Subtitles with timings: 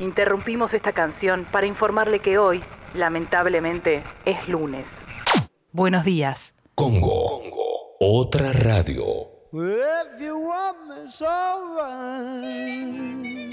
[0.00, 2.62] Interrumpimos esta canción para informarle que hoy,
[2.94, 5.04] lamentablemente, es lunes.
[5.72, 6.54] Buenos días.
[6.74, 7.42] Congo.
[7.98, 9.04] Otra radio.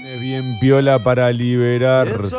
[0.02, 2.36] Es bien piola para liberarte.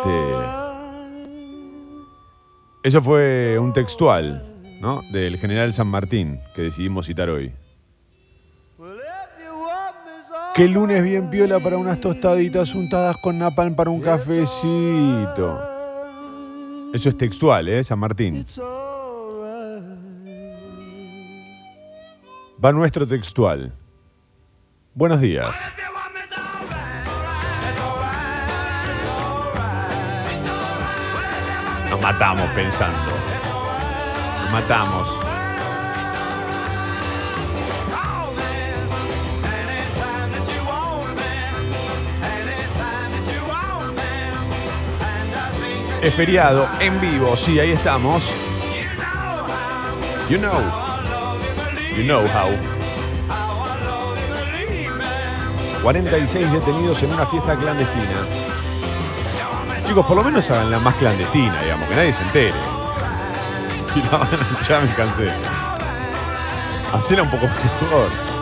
[2.83, 5.01] Eso fue un textual, ¿no?
[5.11, 7.51] Del general San Martín que decidimos citar hoy.
[10.55, 15.61] Que lunes bien piola para unas tostaditas untadas con napalm para un cafecito.
[16.93, 17.83] Eso es textual, ¿eh?
[17.83, 18.45] San Martín.
[22.63, 23.73] Va nuestro textual.
[24.93, 25.53] Buenos días.
[31.89, 33.11] Nos matamos pensando.
[34.41, 35.34] Nos matamos.
[46.05, 48.31] Es feriado en vivo, sí, ahí estamos.
[50.29, 50.61] You know.
[51.97, 52.55] You know how.
[55.81, 58.19] 46 detenidos en una fiesta clandestina.
[59.87, 62.53] Chicos, por lo menos hagan la más clandestina, digamos, que nadie se entere.
[63.91, 65.31] Si no, ya me cansé.
[66.93, 68.34] Hacela un poco mejor.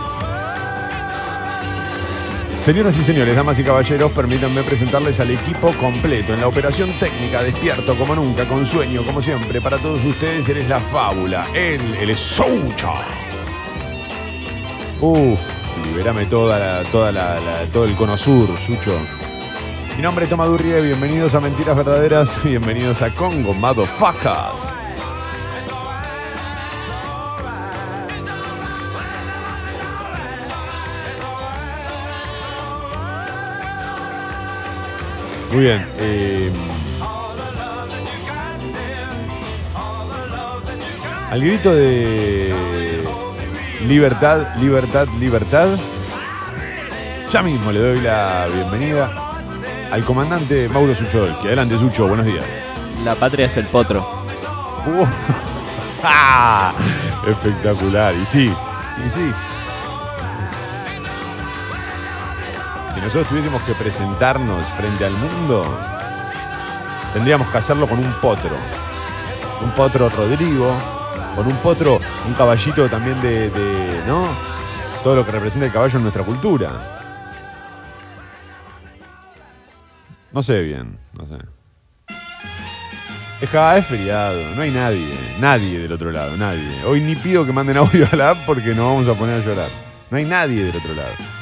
[2.65, 7.43] Señoras y señores, damas y caballeros, permítanme presentarles al equipo completo en la operación técnica,
[7.43, 9.59] despierto como nunca, con sueño como siempre.
[9.59, 12.93] Para todos ustedes, eres la fábula, él, el Soucha.
[15.01, 15.41] Uf,
[15.83, 17.11] liberame toda toda
[17.73, 18.97] todo el cono sur, Sucho.
[19.97, 24.82] Mi nombre es Toma Durrie, bienvenidos a Mentiras Verdaderas, bienvenidos a Congo, motherfuckers.
[35.53, 35.85] Muy bien.
[35.99, 36.51] eh,
[41.29, 42.51] al grito de
[43.87, 45.67] libertad, libertad, libertad,
[47.31, 49.11] ya mismo le doy la bienvenida
[49.91, 51.45] al comandante Mauro Suchodolki.
[51.45, 52.45] Adelante, Sucho, buenos días.
[53.05, 54.01] La patria es el potro.
[54.87, 55.05] Uh,
[56.03, 56.73] ¡ah!
[57.27, 58.15] Espectacular.
[58.15, 58.51] Y sí,
[59.05, 59.31] y sí.
[62.93, 65.65] Si nosotros tuviésemos que presentarnos frente al mundo,
[67.11, 68.55] tendríamos que hacerlo con un potro.
[69.63, 70.75] Un potro Rodrigo,
[71.35, 73.49] con un potro, un caballito también de,
[74.05, 74.27] ¿no?
[75.03, 76.69] Todo lo que representa el caballo en nuestra cultura.
[80.31, 81.37] No sé bien, no sé.
[83.41, 86.83] Es cada es feriado, no hay nadie, nadie del otro lado, nadie.
[86.85, 89.45] Hoy ni pido que manden audio a la app porque nos vamos a poner a
[89.45, 89.69] llorar.
[90.09, 91.32] No hay nadie del otro lado.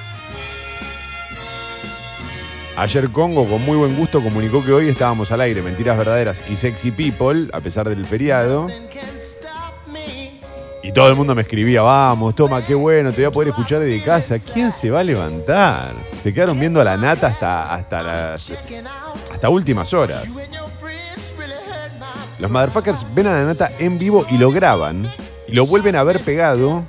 [2.77, 6.55] Ayer Congo, con muy buen gusto, comunicó que hoy estábamos al aire, Mentiras Verdaderas y
[6.55, 8.67] Sexy People, a pesar del feriado.
[10.83, 13.81] Y todo el mundo me escribía, vamos, toma, qué bueno, te voy a poder escuchar
[13.81, 14.37] desde casa.
[14.39, 15.93] ¿Quién se va a levantar?
[16.23, 18.51] Se quedaron viendo a la nata hasta, hasta las
[19.31, 20.27] hasta últimas horas.
[22.39, 25.03] Los motherfuckers ven a la nata en vivo y lo graban.
[25.47, 26.83] Y lo vuelven a ver pegado.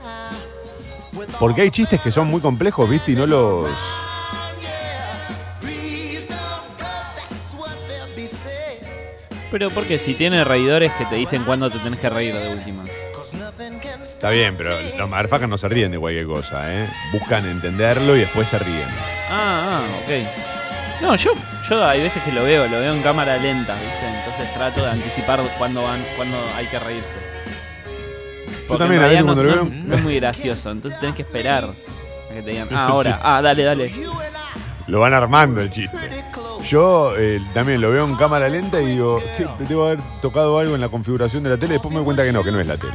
[1.39, 3.13] Porque hay chistes que son muy complejos, ¿viste?
[3.13, 3.69] Y no los.
[9.53, 12.83] Pero porque si tiene reidores que te dicen cuándo te tenés que reír de última.
[14.03, 16.87] Está bien, pero los motherfuckers no se ríen de cualquier cosa, ¿eh?
[17.13, 18.89] Buscan entenderlo y después se ríen.
[19.31, 21.03] Ah, ah, ok.
[21.03, 21.33] No, yo,
[21.69, 24.07] yo hay veces que lo veo, lo veo en cámara lenta, ¿viste?
[24.09, 27.09] Entonces trato de anticipar cuándo van, cuándo hay que reírse.
[28.69, 30.99] Porque también, en a veces no, cuando lo no- veo- no es muy gracioso, entonces
[31.01, 33.93] tenés que esperar a que te digan, ah, ahora, ah, dale, dale.
[34.93, 35.97] Lo van armando el chiste.
[36.69, 39.47] Yo eh, también lo veo en cámara lenta y digo, ¿qué?
[39.67, 41.73] debo haber tocado algo en la configuración de la tele.
[41.73, 42.93] Después me doy cuenta que no, que no es la tele.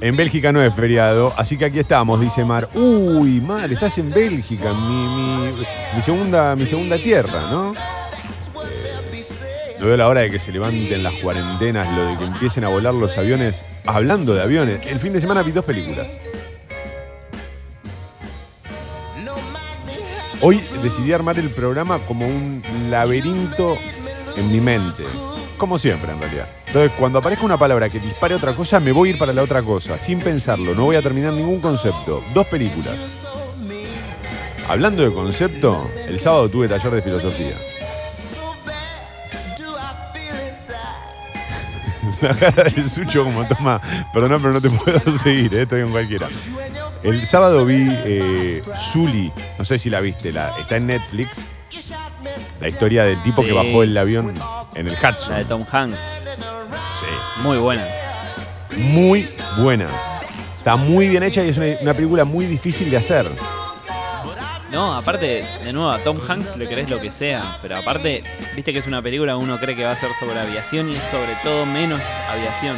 [0.00, 2.70] En Bélgica no es feriado, así que aquí estamos, dice Mar.
[2.74, 5.52] Uy, Mar, estás en Bélgica, mi, mi-
[5.94, 7.74] mi segunda, mi segunda tierra, ¿no?
[7.74, 12.64] Eh, no veo la hora de que se levanten las cuarentenas, lo de que empiecen
[12.64, 13.66] a volar los aviones.
[13.86, 16.18] Hablando de aviones, el fin de semana vi dos películas.
[20.44, 23.78] Hoy decidí armar el programa como un laberinto
[24.36, 25.04] en mi mente.
[25.56, 26.48] Como siempre, en realidad.
[26.66, 29.44] Entonces, cuando aparezca una palabra que dispare otra cosa, me voy a ir para la
[29.44, 30.74] otra cosa, sin pensarlo.
[30.74, 32.24] No voy a terminar ningún concepto.
[32.34, 33.24] Dos películas.
[34.68, 37.56] Hablando de concepto, el sábado tuve taller de filosofía.
[42.20, 43.80] La cara del sucho como toma,
[44.12, 46.28] perdón, pero no te puedo seguir, eh, estoy en cualquiera.
[47.02, 51.44] El sábado vi eh, Zully, no sé si la viste, la, está en Netflix.
[52.60, 53.48] La historia del tipo Sí.
[53.48, 54.34] que bajó el avión
[54.74, 55.44] en el La de Hudson.
[55.48, 55.96] Tom Hanks.
[57.00, 57.42] Sí.
[57.42, 57.84] Muy buena.
[58.76, 59.28] Muy
[59.58, 59.88] buena.
[60.56, 63.28] Está muy bien hecha y es una, una película muy difícil de hacer.
[64.70, 68.22] No, aparte, de nuevo, a Tom Hanks le querés lo que sea, pero aparte,
[68.54, 70.94] viste que es una película que uno cree que va a ser sobre aviación y
[70.96, 72.00] es sobre todo menos
[72.30, 72.76] aviación.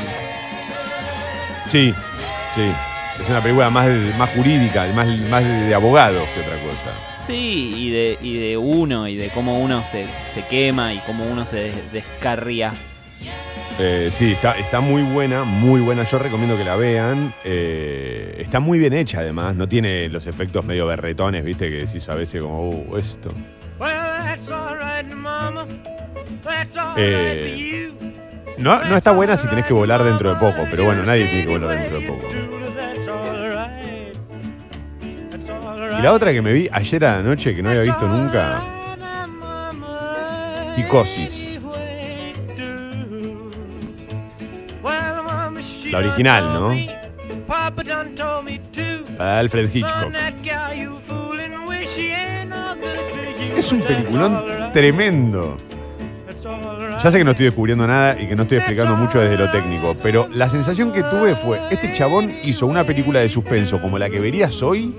[1.67, 1.95] Sí,
[2.55, 2.73] sí.
[3.21, 6.91] Es una película más, de- más jurídica, más, más de abogados que otra cosa.
[7.27, 11.25] Sí, y de, y de uno, y de cómo uno se, se quema y cómo
[11.25, 12.73] uno se des- descarria.
[13.79, 16.03] Eh, sí, está, está muy buena, muy buena.
[16.05, 17.33] Yo recomiendo que la vean.
[17.45, 19.57] Eh, está muy bien hecha, además.
[19.57, 23.33] No tiene los efectos medio berretones, viste, que decís a veces como, uh, esto.
[26.97, 27.91] Eh,
[28.59, 31.47] no, no está buena si tenés que volar dentro de poco, pero bueno, nadie tiene
[31.47, 32.29] que volar dentro de poco.
[35.99, 38.63] Y la otra que me vi ayer a la noche, que no había visto nunca,
[40.75, 41.61] Psicosis.
[45.91, 46.75] La original, ¿no?
[49.17, 50.13] La de Alfred Hitchcock.
[53.57, 55.57] Es un peliculón tremendo.
[57.03, 59.51] Ya sé que no estoy descubriendo nada y que no estoy explicando mucho desde lo
[59.51, 63.99] técnico, pero la sensación que tuve fue, este chabón hizo una película de suspenso como
[63.99, 64.95] la que verías hoy,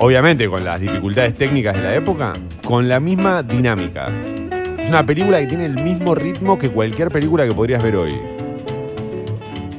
[0.00, 2.32] obviamente con las dificultades técnicas de la época,
[2.64, 4.10] con la misma dinámica.
[4.78, 8.14] Es una película que tiene el mismo ritmo que cualquier película que podrías ver hoy.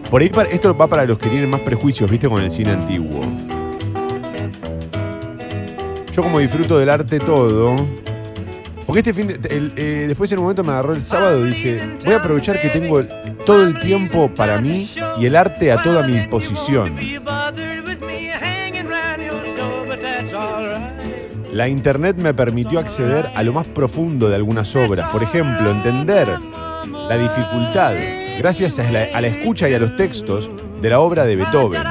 [0.09, 3.21] Por ahí, esto va para los que tienen más prejuicios, viste, con el cine antiguo.
[6.13, 7.75] Yo como disfruto del arte todo,
[8.85, 9.39] porque este fin de,
[9.77, 13.03] eh, después en un momento me agarró el sábado dije, voy a aprovechar que tengo
[13.45, 16.93] todo el tiempo para mí y el arte a toda mi disposición.
[21.51, 26.29] La internet me permitió acceder a lo más profundo de algunas obras, por ejemplo, entender
[27.09, 27.93] la dificultad
[28.37, 30.49] gracias a la, a la escucha y a los textos
[30.81, 31.83] de la obra de Beethoven.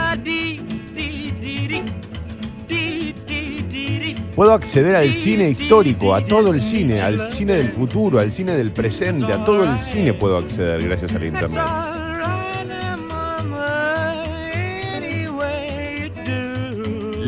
[4.35, 8.57] Puedo acceder al cine histórico, a todo el cine, al cine del futuro, al cine
[8.57, 11.90] del presente, a todo el cine puedo acceder gracias a la internet.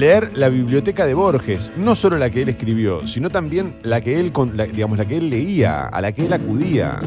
[0.03, 4.19] Leer la biblioteca de Borges, no solo la que él escribió, sino también la que
[4.19, 6.99] él, la- digamos, la que él leía, a la que él acudía.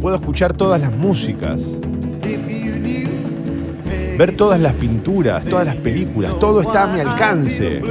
[0.00, 1.76] Puedo escuchar todas las músicas,
[4.16, 7.82] ver todas las pinturas, todas las películas, todo está a mi alcance.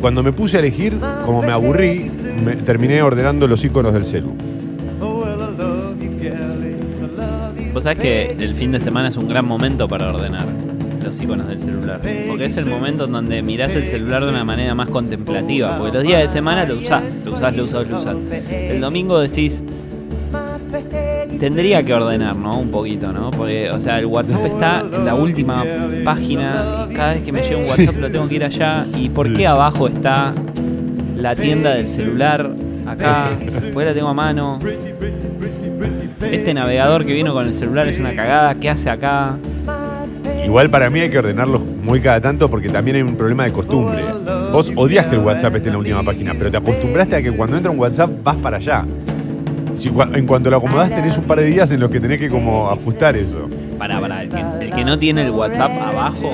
[0.00, 0.96] Cuando me puse a elegir,
[1.26, 2.10] como me aburrí,
[2.64, 4.32] terminé ordenando los iconos del celu.
[7.86, 8.02] Vos sabés
[8.36, 10.44] que el fin de semana es un gran momento para ordenar
[11.04, 12.00] los iconos del celular.
[12.26, 15.78] Porque es el momento en donde mirás el celular de una manera más contemplativa.
[15.78, 18.16] Porque los días de semana lo usás, lo usás, lo usás, lo usás.
[18.50, 19.62] El domingo decís,
[21.38, 22.58] tendría que ordenar, ¿no?
[22.58, 23.30] Un poquito, ¿no?
[23.30, 25.64] Porque, o sea, el WhatsApp está en la última
[26.04, 28.84] página cada vez que me llega un WhatsApp lo tengo que ir allá.
[28.96, 30.34] ¿Y por qué abajo está
[31.14, 32.50] la tienda del celular
[32.84, 33.30] acá?
[33.72, 34.58] Porque la tengo a mano.
[36.32, 38.54] Este navegador que vino con el celular es una cagada.
[38.56, 39.36] ¿Qué hace acá?
[40.44, 43.52] Igual para mí hay que ordenarlos muy cada tanto porque también hay un problema de
[43.52, 44.04] costumbre.
[44.52, 47.32] Vos odias que el WhatsApp esté en la última página, pero te acostumbraste a que
[47.32, 48.84] cuando entra un WhatsApp vas para allá.
[49.74, 52.30] Si, en cuanto lo acomodás tenés un par de días en los que tenés que
[52.30, 53.48] como ajustar eso.
[53.78, 56.30] Para, para, el que, el que no tiene el WhatsApp abajo,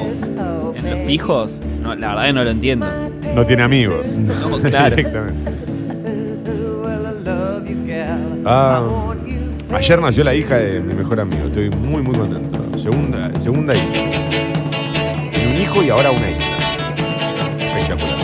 [0.76, 2.86] en los fijos, no, la verdad que no lo entiendo.
[3.34, 4.06] No tiene amigos.
[4.16, 4.96] No, claro.
[4.96, 5.52] Directamente.
[8.44, 9.11] Ah,
[9.74, 11.46] ayer nació la hija de mi mejor amigo.
[11.46, 12.78] Estoy muy, muy contento.
[12.78, 13.92] Segunda, segunda hija.
[15.32, 16.44] Tiene un hijo y ahora una hija.
[17.58, 18.18] Espectacular.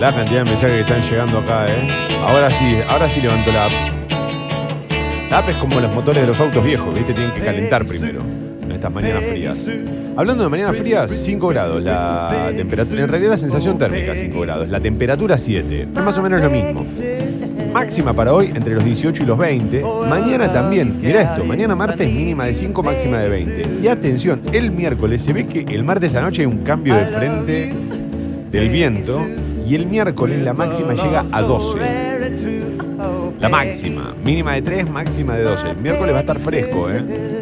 [0.00, 1.88] La cantidad de mensajes que están llegando acá, ¿eh?
[2.20, 3.72] Ahora sí, ahora sí levantó la app.
[5.30, 7.14] La app es como los motores de los autos viejos, ¿viste?
[7.14, 8.43] Tienen que calentar primero
[8.84, 9.68] estas mañanas frías.
[10.16, 11.82] Hablando de mañanas frías, 5 grados.
[11.82, 14.68] La temperatura, en realidad la sensación térmica 5 grados.
[14.68, 15.88] La temperatura 7.
[15.94, 16.84] Es más o menos lo mismo.
[17.72, 19.82] Máxima para hoy entre los 18 y los 20.
[20.08, 20.98] Mañana también.
[21.00, 23.78] Mira esto, mañana martes mínima de 5, máxima de 20.
[23.82, 27.74] Y atención, el miércoles se ve que el martes anoche hay un cambio de frente
[28.50, 29.26] del viento
[29.66, 31.78] y el miércoles la máxima llega a 12.
[33.40, 35.70] La máxima, mínima de 3, máxima de 12.
[35.70, 37.33] El miércoles va a estar fresco, ¿eh?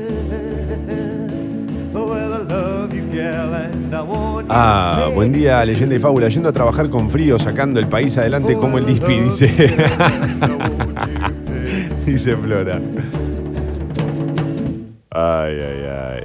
[4.49, 6.28] Ah, buen día, leyenda y fábula.
[6.28, 9.47] Yendo a trabajar con frío, sacando el país adelante como el dispi, dice.
[12.07, 12.81] dice Flora.
[15.11, 16.25] Ay, ay, ay.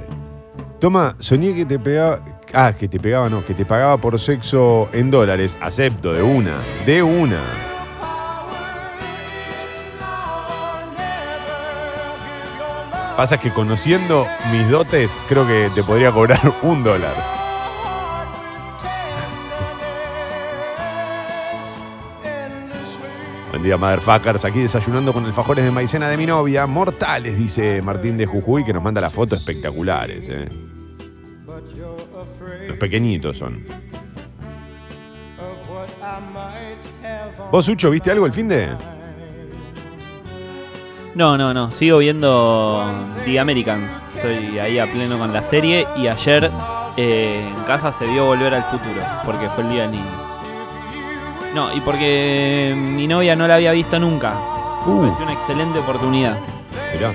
[0.78, 2.20] Toma, soñé que te pegaba.
[2.54, 5.58] Ah, que te pegaba, no, que te pagaba por sexo en dólares.
[5.60, 6.56] Acepto, de una.
[6.86, 7.67] De una.
[13.18, 17.16] Pasa que conociendo mis dotes, creo que te podría cobrar un dólar.
[23.50, 24.44] Buen día, motherfuckers.
[24.44, 26.68] Aquí desayunando con alfajores de maicena de mi novia.
[26.68, 30.28] Mortales, dice Martín de Jujuy, que nos manda las fotos espectaculares.
[30.28, 30.48] ¿eh?
[32.68, 33.64] Los pequeñitos son.
[37.50, 38.97] ¿Vos, Sucho, viste algo el fin de?
[41.18, 41.68] No, no, no.
[41.72, 42.80] Sigo viendo
[43.24, 44.04] The Americans.
[44.14, 45.84] Estoy ahí a pleno con la serie.
[45.96, 46.48] Y ayer
[46.96, 49.02] eh, en casa se vio Volver al Futuro.
[49.24, 50.12] Porque fue el día del niño.
[51.56, 54.32] No, y porque mi novia no la había visto nunca.
[54.86, 55.00] Uh.
[55.00, 56.36] Pareció una excelente oportunidad.
[56.94, 57.12] Mirá.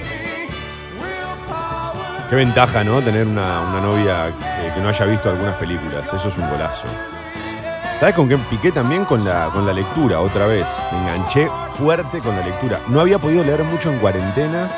[2.29, 3.01] Qué ventaja, ¿no?
[3.01, 6.13] Tener una, una novia que, que no haya visto algunas películas.
[6.13, 6.87] Eso es un golazo.
[8.03, 9.05] ¿Sabes con qué piqué también?
[9.05, 10.67] Con la, con la lectura, otra vez.
[10.91, 12.81] Me enganché fuerte con la lectura.
[12.89, 14.69] No había podido leer mucho en cuarentena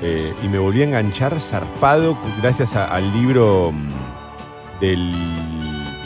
[0.00, 5.14] eh, y me volví a enganchar zarpado gracias al libro mm, del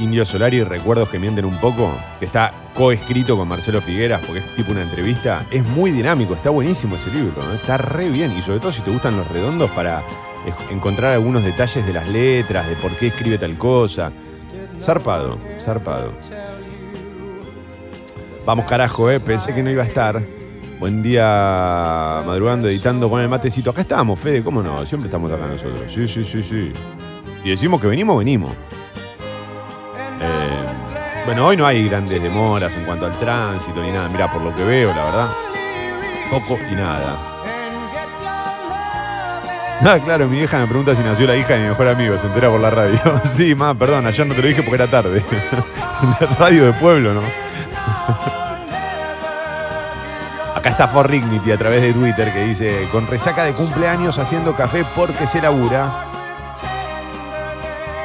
[0.01, 4.57] Indio Solari, Recuerdos que mienten un poco, que está coescrito con Marcelo Figueras, porque es
[4.57, 5.47] tipo una entrevista.
[5.53, 7.55] Es muy dinámico, está buenísimo ese libro, ¿no?
[7.55, 8.37] está re bien.
[8.37, 10.03] Y sobre todo si te gustan los redondos para
[10.69, 14.11] encontrar algunos detalles de las letras, de por qué escribe tal cosa.
[14.79, 16.13] Zarpado, zarpado.
[18.45, 19.19] Vamos carajo, eh.
[19.19, 20.23] Pensé que no iba a estar.
[20.79, 23.71] Buen día madrugando, editando con el matecito.
[23.71, 24.85] Acá estamos, Fede, ¿cómo no?
[24.85, 25.91] Siempre estamos acá nosotros.
[25.91, 26.73] Sí, sí, sí, sí.
[27.43, 28.51] Y decimos que venimos, venimos.
[30.21, 34.09] Eh, bueno, hoy no hay grandes demoras en cuanto al tránsito ni nada.
[34.09, 35.29] Mira, por lo que veo, la verdad.
[36.31, 37.26] Poco y nada.
[39.85, 42.27] Ah, claro, mi hija me pregunta si nació la hija de mi mejor amigo, se
[42.27, 42.99] entera por la radio.
[43.25, 45.23] Sí, ma, perdón, ayer no te lo dije porque era tarde.
[46.21, 47.21] la radio de pueblo, ¿no?
[50.55, 54.85] Acá está Forrignity a través de Twitter que dice, con resaca de cumpleaños haciendo café
[54.97, 55.89] porque se labura.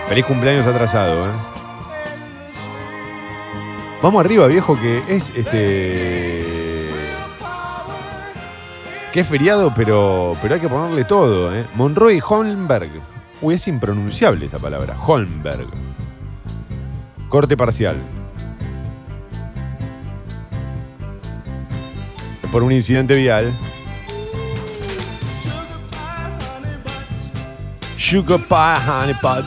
[0.10, 1.32] Feliz cumpleaños atrasado, ¿eh?
[4.02, 6.21] Vamos arriba, viejo, que es este.
[9.14, 11.66] Es feriado, pero, pero hay que ponerle todo, ¿eh?
[11.76, 12.90] Monroy Holmberg.
[13.42, 14.96] Uy, es impronunciable esa palabra.
[14.98, 15.68] Holmberg.
[17.28, 17.98] Corte parcial.
[22.52, 23.54] Por un incidente vial.
[27.98, 29.46] Sugar pie, honey pot.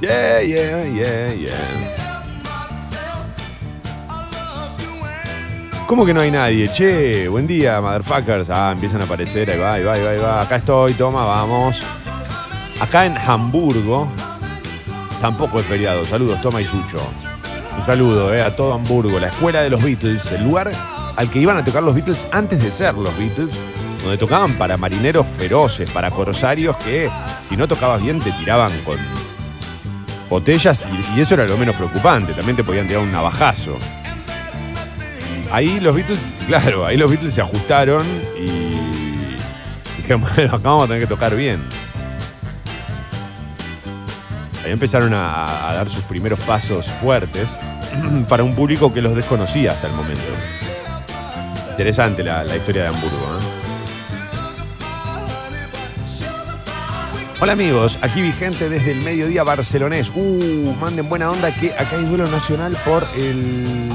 [0.00, 1.99] Yeah, yeah, yeah, yeah.
[5.90, 6.70] ¿Cómo que no hay nadie?
[6.72, 8.48] Che, buen día, motherfuckers.
[8.48, 9.50] Ah, empiezan a aparecer.
[9.50, 10.40] Ahí va, ahí va, ahí va.
[10.40, 11.82] Acá estoy, toma, vamos.
[12.80, 14.06] Acá en Hamburgo
[15.20, 16.06] tampoco es feriado.
[16.06, 17.04] Saludos, toma y sucho.
[17.76, 20.70] Un saludo eh, a todo Hamburgo, la escuela de los Beatles, el lugar
[21.16, 23.58] al que iban a tocar los Beatles antes de ser los Beatles,
[24.02, 27.10] donde tocaban para marineros feroces, para corsarios que
[27.42, 28.96] si no tocabas bien te tiraban con
[30.28, 30.84] botellas
[31.16, 32.32] y, y eso era lo menos preocupante.
[32.32, 33.76] También te podían tirar un navajazo.
[35.52, 38.04] Ahí los Beatles, claro, ahí los Beatles se ajustaron
[38.38, 41.60] y dijeron, bueno, acá vamos a tener que tocar bien.
[44.64, 47.48] Ahí empezaron a, dar sus primeros pasos fuertes
[48.28, 50.22] para un público que los desconocía hasta el momento.
[51.70, 53.16] Interesante la, la historia de Hamburgo.
[53.16, 53.69] ¿eh?
[57.42, 60.12] Hola amigos, aquí vigente desde el mediodía barcelonés.
[60.14, 63.88] Uh, manden buena onda que acá hay duelo nacional por el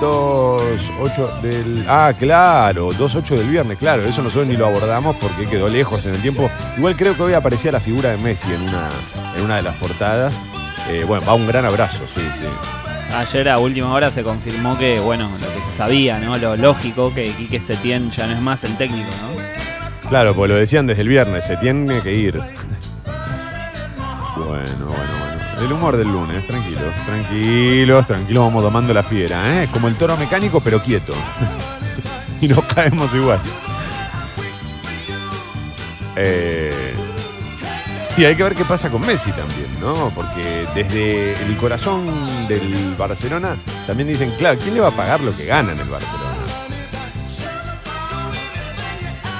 [0.00, 1.84] 2-8 del...
[1.88, 6.14] Ah, claro, 2-8 del viernes, claro, eso nosotros ni lo abordamos porque quedó lejos en
[6.14, 6.48] el tiempo.
[6.78, 8.88] Igual creo que hoy aparecía la figura de Messi en una,
[9.38, 10.32] en una de las portadas.
[10.90, 12.46] Eh, bueno, va un gran abrazo, sí, sí.
[13.12, 16.36] Ayer a última hora se confirmó que, bueno, lo que se sabía, ¿no?
[16.36, 20.08] Lo lógico, que Quique Setién ya no es más el técnico, ¿no?
[20.08, 22.40] Claro, pues lo decían desde el viernes, se tiene que ir.
[24.36, 25.34] Bueno, bueno, bueno.
[25.60, 29.68] El humor del lunes, tranquilos, tranquilos, tranquilos, vamos tomando la fiera, ¿eh?
[29.72, 31.12] Como el toro mecánico, pero quieto.
[32.40, 33.38] y nos caemos igual.
[36.16, 36.94] Eh,
[38.16, 40.10] y hay que ver qué pasa con Messi también, ¿no?
[40.14, 40.42] Porque
[40.74, 42.06] desde el corazón
[42.48, 45.88] del Barcelona también dicen, claro, ¿quién le va a pagar lo que gana en el
[45.88, 46.34] Barcelona?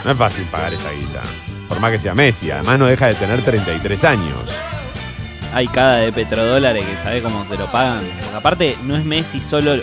[0.04, 1.22] No es fácil pagar esa guita.
[1.68, 4.50] Por más que sea Messi, además no deja de tener 33 años.
[5.54, 8.02] Hay cada de petrodólares que sabe cómo te lo pagan.
[8.22, 9.74] Porque aparte, no es Messi solo.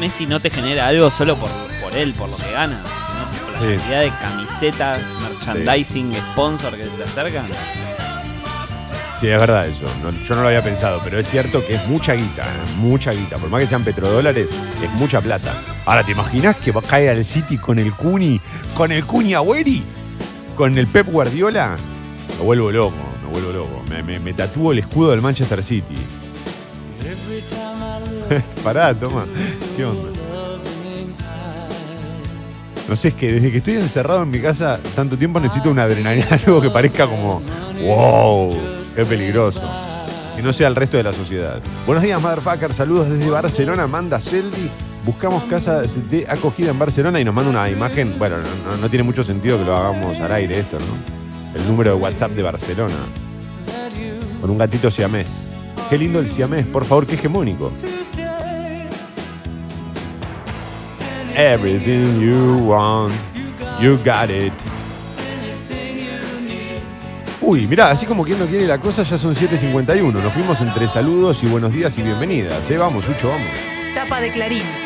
[0.00, 1.48] Messi no te genera algo solo por,
[1.82, 3.76] por él, por lo que gana, sino por la Sí.
[3.76, 7.46] cantidad de camisetas, merchandising, sponsor que te acercan.
[9.20, 9.86] Sí, es verdad eso.
[10.02, 12.72] No- yo no lo había pensado, pero es cierto que es mucha guita, ¿eh?
[12.76, 13.38] mucha guita.
[13.38, 14.46] Por más que sean petrodólares,
[14.82, 15.54] es mucha plata.
[15.86, 18.38] Ahora, ¿te imaginas que va a caer al City con el Cuni,
[18.74, 19.82] con el Cuni Agüeri?
[20.54, 21.76] ¿Con el Pep Guardiola?
[22.38, 22.94] Me vuelvo loco,
[23.88, 24.18] Me, me,
[24.72, 25.94] el escudo del Manchester City.
[28.64, 29.26] Pará, toma.
[29.76, 30.10] ¿Qué onda?
[32.88, 35.82] No sé, es que desde que estoy encerrado en mi casa tanto tiempo necesito una
[35.84, 37.42] adrenalina, algo que parezca como,
[37.82, 38.56] wow,
[38.94, 39.62] qué peligroso.
[40.36, 41.60] Que no sea el resto de la sociedad.
[41.86, 42.72] Buenos días, motherfucker.
[42.72, 43.86] Saludos desde Barcelona.
[43.86, 44.70] Manda Seldi.
[45.04, 48.14] Buscamos casa de acogida en Barcelona y nos manda una imagen.
[48.18, 51.58] Bueno, no, no- no tiene mucho sentido que lo hagamos al aire esto, ¿no?
[51.58, 52.94] El número de WhatsApp de Barcelona.
[54.46, 55.48] Con un gatito siamés.
[55.90, 57.72] Qué lindo el siamés, por favor, qué hegemónico.
[61.36, 63.12] Everything you want,
[63.80, 64.52] you got it.
[67.40, 70.12] Uy, mirá, así como quien no quiere la cosa, ya son 7.51.
[70.12, 72.70] Nos fuimos entre saludos y buenos días y bienvenidas.
[72.70, 72.78] ¿eh?
[72.78, 73.50] Vamos, Ucho, vamos.
[73.96, 74.85] Tapa de Clarín.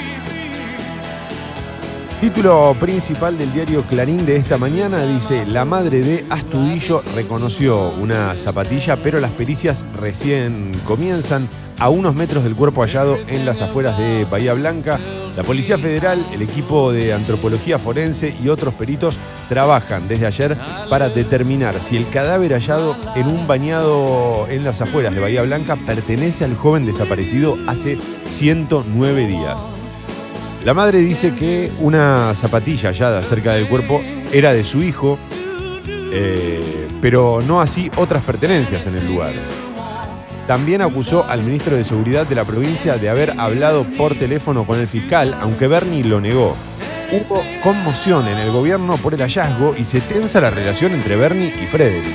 [2.21, 8.37] Título principal del diario Clarín de esta mañana dice, la madre de Astudillo reconoció una
[8.37, 11.49] zapatilla, pero las pericias recién comienzan
[11.79, 15.01] a unos metros del cuerpo hallado en las afueras de Bahía Blanca.
[15.35, 20.59] La Policía Federal, el equipo de antropología forense y otros peritos trabajan desde ayer
[20.91, 25.77] para determinar si el cadáver hallado en un bañado en las afueras de Bahía Blanca
[25.87, 27.97] pertenece al joven desaparecido hace
[28.27, 29.65] 109 días.
[30.65, 35.19] La madre dice que una zapatilla hallada cerca del cuerpo era de su hijo,
[36.13, 39.33] eh, pero no así otras pertenencias en el lugar.
[40.47, 44.79] También acusó al ministro de Seguridad de la provincia de haber hablado por teléfono con
[44.79, 46.55] el fiscal, aunque Bernie lo negó.
[47.11, 51.55] Hubo conmoción en el gobierno por el hallazgo y se tensa la relación entre Bernie
[51.63, 52.15] y Frederick.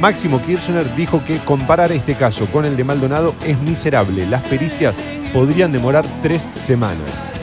[0.00, 4.26] Máximo Kirchner dijo que comparar este caso con el de Maldonado es miserable.
[4.26, 4.98] Las pericias
[5.32, 7.37] podrían demorar tres semanas.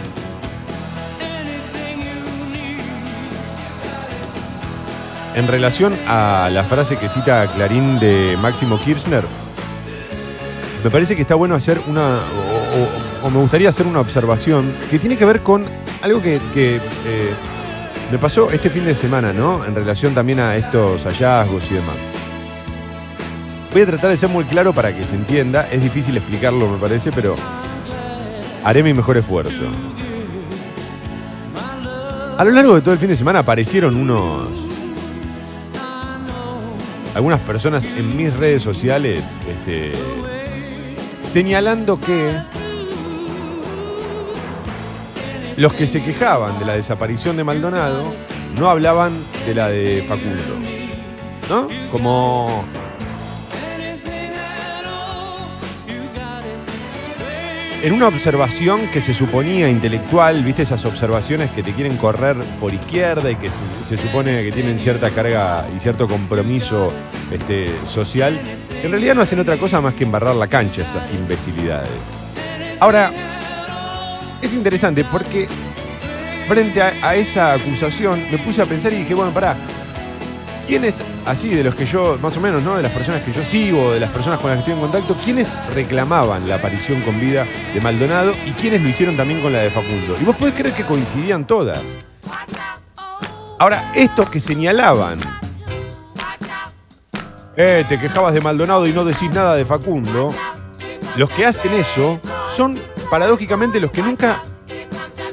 [5.36, 9.26] En relación a la frase que cita Clarín de Máximo Kirchner,
[10.82, 12.21] me parece que está bueno hacer una,
[13.21, 15.65] o, me gustaría hacer una observación que tiene que ver con
[16.02, 17.34] algo que, que, eh,
[18.13, 19.65] me pasó este fin de semana, ¿no?
[19.65, 21.95] En relación también a estos hallazgos y demás.
[23.74, 25.67] Voy a tratar de ser muy claro para que se entienda.
[25.69, 27.36] Es difícil explicarlo, me parece, pero
[28.63, 29.63] haré mi mejor esfuerzo.
[32.38, 34.64] A lo largo de todo el fin de semana aparecieron unos.
[37.15, 39.93] Algunas personas en mis redes sociales este,
[41.32, 42.38] señalando que
[45.56, 48.13] los que se quejaban de la desaparición de Maldonado
[48.58, 49.13] no hablaban
[49.47, 50.41] de la de Facundo.
[51.49, 51.69] ¿No?
[51.89, 52.65] Como.
[57.86, 62.74] En una observación que se suponía intelectual, viste esas observaciones que te quieren correr por
[62.74, 66.91] izquierda y que se, supone que tienen cierta carga y cierto compromiso
[67.32, 68.41] este, social,
[68.82, 71.91] en realidad no hacen otra cosa más que embarrar la cancha esas imbecilidades.
[72.80, 73.12] Ahora,
[74.41, 75.48] es interesante porque
[76.48, 79.56] frente a, a esa acusación me puse a pensar y dije, bueno, pará,
[80.67, 82.75] ¿quiénes, así de los que yo, más o menos, ¿no?
[82.75, 85.15] De las personas que yo sigo, de las personas con las que estoy en contacto,
[85.23, 89.60] ¿quiénes reclamaban la aparición con vida de Maldonado y quiénes lo hicieron también con la
[89.60, 90.15] de Facundo?
[90.19, 91.82] Y vos podés creer que coincidían todas.
[93.60, 95.19] Ahora, estos que señalaban,
[97.56, 100.34] eh, te quejabas de Maldonado y no decís nada de Facundo,
[101.15, 102.78] los que hacen eso son
[103.10, 104.41] paradójicamente los que nunca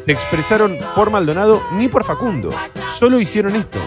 [0.05, 2.51] se expresaron por Maldonado ni por Facundo.
[2.87, 3.81] Solo hicieron esto.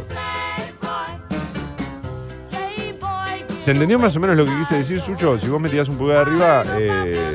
[3.66, 5.40] ¿Se entendió más o menos lo que quise decir, Sucho?
[5.40, 7.34] Si vos me tirás un pulgar arriba, eh,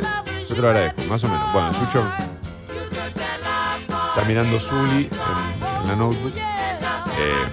[0.49, 1.53] yo te lo agradezco, más o menos.
[1.53, 2.05] Bueno, Sucho
[4.11, 6.37] está mirando Zully en, la notebook.
[6.37, 7.49] Eh,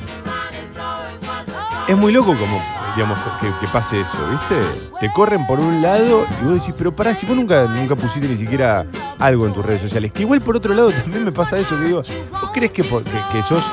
[1.88, 2.64] es muy loco como,
[2.96, 3.20] digamos,
[3.60, 4.60] que, pase eso, ¿viste?
[5.00, 8.28] Te corren por un lado y vos decís, pero pará, si vos nunca, nunca pusiste
[8.28, 8.86] ni siquiera
[9.18, 10.12] algo en tus redes sociales.
[10.12, 13.24] Que igual por otro lado también me pasa eso, que digo, ¿vos crees que, que,
[13.32, 13.66] que sos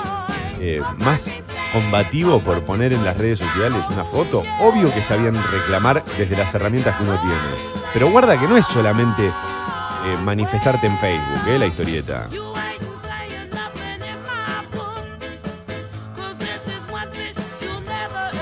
[0.60, 1.30] eh, más
[1.74, 4.42] combativo por poner en las redes sociales una foto?
[4.60, 7.82] Obvio que está bien reclamar desde las herramientas que uno tiene.
[7.92, 11.58] Pero guarda que no es solamente eh, manifestarte en Facebook, ¿eh?
[11.58, 12.28] La historieta.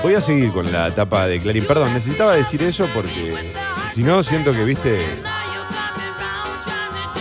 [0.03, 1.65] Voy a seguir con la tapa de Clarín.
[1.65, 3.35] Perdón, necesitaba decir eso porque
[3.91, 4.99] Si no, siento que, viste,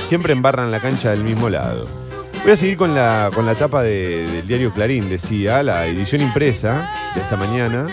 [0.09, 2.02] siempre embarran la cancha del mismo lado.
[2.43, 6.23] Voy a seguir con la, con la tapa de- del diario Clarín, decía, la edición
[6.23, 7.87] impresa de esta mañana.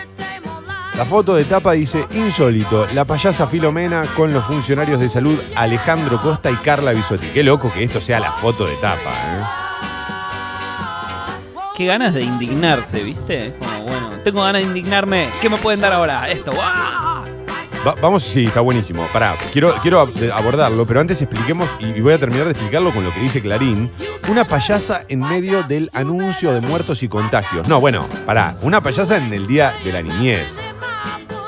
[0.97, 6.19] La foto de tapa dice, insólito, la payasa Filomena con los funcionarios de salud Alejandro
[6.19, 7.27] Costa y Carla Bisotti.
[7.27, 9.43] Qué loco que esto sea la foto de tapa, ¿eh?
[11.77, 13.53] Qué ganas de indignarse, ¿viste?
[13.59, 15.29] Como, bueno, tengo ganas de indignarme.
[15.39, 16.27] ¿Qué me pueden dar ahora?
[16.27, 16.51] Esto.
[16.51, 17.08] ¡guau!
[17.87, 19.07] Va- vamos, sí, está buenísimo.
[19.13, 22.93] Pará, quiero, quiero ab- abordarlo, pero antes expliquemos, y y voy a terminar de explicarlo
[22.93, 23.89] con lo que dice Clarín.
[24.27, 27.67] Una payasa en medio del anuncio de muertos y contagios.
[27.67, 30.59] No, bueno, pará, una payasa en el día de la niñez.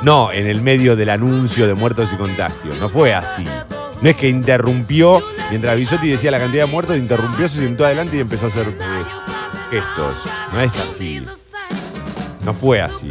[0.01, 2.77] No, en el medio del anuncio de muertos y contagios.
[2.79, 3.43] No fue así.
[4.01, 8.17] No es que interrumpió, mientras Bisotti decía la cantidad de muertos, interrumpió, se sentó adelante
[8.17, 9.03] y empezó a hacer eh,
[9.69, 10.27] gestos.
[10.53, 11.23] No es así.
[12.43, 13.09] No fue así.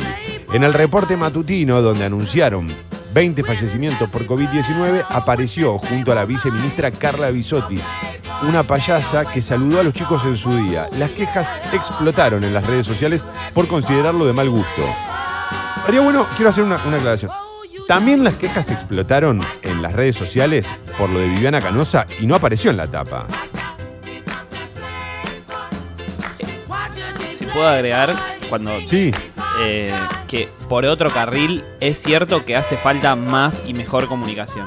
[0.53, 2.67] En el reporte matutino, donde anunciaron
[3.13, 7.81] 20 fallecimientos por COVID-19, apareció junto a la viceministra Carla Bisotti,
[8.43, 10.89] una payasa que saludó a los chicos en su día.
[10.99, 14.83] Las quejas explotaron en las redes sociales por considerarlo de mal gusto.
[15.87, 17.33] Haría bueno, quiero hacer una, una aclaración.
[17.89, 22.37] También las quejas explotaron en las redes sociales por lo de Viviana Canosa y no
[22.37, 23.27] apareció en la tapa.
[27.53, 28.15] Puedo agregar,
[28.49, 29.11] cuando Sí,
[29.61, 29.93] eh,
[30.29, 34.67] que por otro carril es cierto que hace falta más y mejor comunicación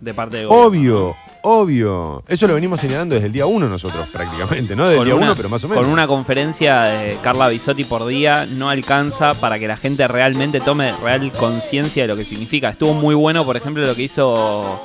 [0.00, 0.66] de parte del gobierno.
[0.68, 2.22] obvio, obvio.
[2.28, 5.26] Eso lo venimos señalando desde el día uno nosotros prácticamente, no del Con día una-
[5.26, 5.82] uno, pero más o menos.
[5.84, 10.60] Con una conferencia de Carla Bisotti por día no alcanza para que la gente realmente
[10.60, 12.68] tome real conciencia de lo que significa.
[12.70, 14.80] Estuvo muy bueno, por ejemplo, lo que hizo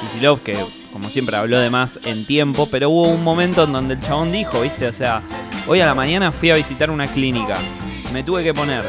[0.00, 0.56] Kisilov, que
[0.92, 4.32] como siempre habló de más en tiempo, pero hubo un momento en donde el chabón
[4.32, 5.22] dijo, viste, o sea,
[5.66, 7.56] hoy a la mañana fui a visitar una clínica,
[8.12, 8.84] me tuve que poner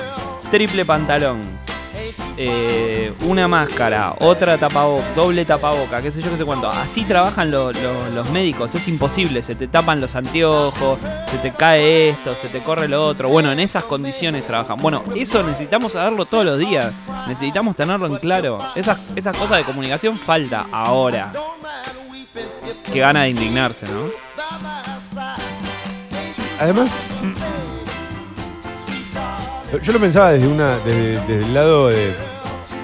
[0.51, 1.41] triple pantalón,
[2.37, 6.69] eh, una máscara, otra tapaboca, doble tapaboca, qué sé yo, qué sé cuánto.
[6.69, 11.51] Así trabajan lo- lo- los médicos, es imposible, se te tapan los anteojos, se te
[11.51, 13.27] cae esto, se te corre lo otro.
[13.29, 14.77] Bueno, en esas condiciones trabajan.
[14.79, 16.93] Bueno, eso necesitamos saberlo todos los días,
[17.27, 18.59] necesitamos tenerlo en claro.
[18.75, 21.31] Esas, esas cosas de comunicación falta ahora.
[22.91, 24.09] Qué gana de indignarse, ¿no?
[26.59, 26.95] Además,
[29.83, 32.13] yo lo pensaba desde una desde, desde el lado de.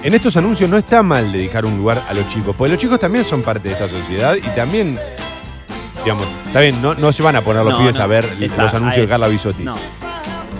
[0.02, 3.00] En estos anuncios no está mal dedicar un lugar a los chicos, porque los chicos
[3.00, 4.98] también son parte de esta sociedad y también,
[6.04, 8.24] digamos, está bien, no, no se van a poner los No, pibes no, a ver
[8.40, 9.64] esa- los anuncios de Carla Bisotti.
[9.64, 9.74] No.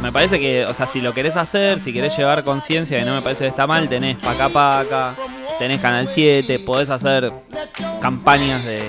[0.02, 3.14] Me parece que, o sea, si lo querés hacer, si querés llevar conciencia, que no
[3.14, 5.14] me parece que está mal, tenés Paca Paca,
[5.58, 7.30] tenés Canal 7, podés hacer
[8.00, 8.80] campañas de,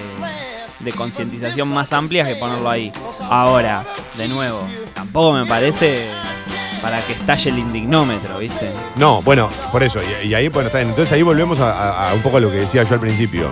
[0.80, 2.92] de concientización más amplias que ponerlo ahí.
[3.30, 3.84] Ahora,
[4.18, 6.08] de nuevo, tampoco me parece
[6.82, 8.72] para que estalle el indignómetro, ¿viste?
[8.96, 10.00] No, bueno, por eso.
[10.24, 10.90] Y, ahí, bueno, está bien.
[10.90, 13.50] Entonces ahí volvemos a, un poco lo que decía yo al principio.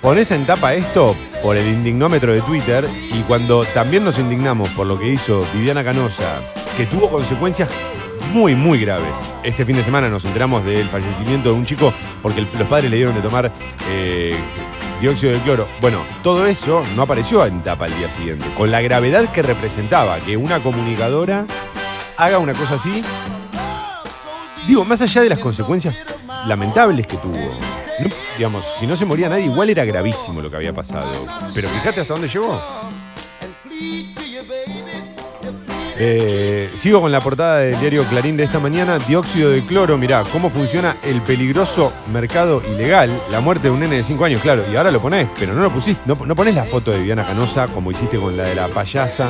[0.00, 4.86] Ponés en tapa esto por el indignómetro de Twitter y cuando también nos indignamos por
[4.86, 6.40] lo que hizo Viviana Canosa,
[6.76, 7.68] que tuvo consecuencias
[8.32, 9.16] muy, muy graves.
[9.42, 12.96] Este fin de semana nos enteramos del fallecimiento de un chico porque los padres le
[12.96, 13.52] dieron de tomar
[13.90, 14.34] eh,
[15.02, 15.68] dióxido de cloro.
[15.80, 20.20] Bueno, todo eso no apareció en tapa al día siguiente, con la gravedad que representaba
[20.20, 21.44] que una comunicadora
[22.16, 23.02] haga una cosa así.
[24.68, 25.96] Digo, más allá de las consecuencias
[26.46, 27.36] lamentables que tuvo.
[28.38, 31.10] digamos, si no se moría nadie, igual era gravísimo lo que había pasado.
[31.52, 32.62] Pero fíjate hasta dónde llegó.
[36.04, 38.98] Eh, sigo con la portada del diario Clarín de esta mañana.
[38.98, 43.08] Dióxido de cloro, mirá, cómo funciona el peligroso mercado ilegal.
[43.30, 44.64] La muerte de un nene de 5 años, claro.
[44.72, 46.02] Y ahora lo ponés, pero no lo pusiste.
[46.04, 49.28] No, no ponés la foto de Viviana Canosa como hiciste con la de la payasa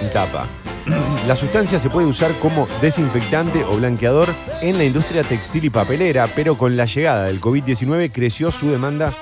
[0.00, 0.46] en tapa.
[1.26, 4.28] La sustancia se puede usar como desinfectante o blanqueador
[4.62, 9.12] en la industria textil y papelera, pero con la llegada del COVID-19 creció su demanda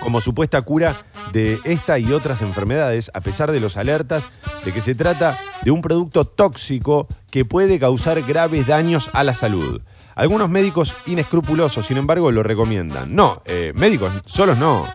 [0.00, 0.96] como supuesta cura
[1.32, 4.28] de esta y otras enfermedades, a pesar de los alertas
[4.64, 9.34] de que se trata de un producto tóxico que puede causar graves daños a la
[9.34, 9.80] salud.
[10.14, 13.14] Algunos médicos inescrupulosos, sin embargo, lo recomiendan.
[13.14, 14.86] No, eh, médicos solos no.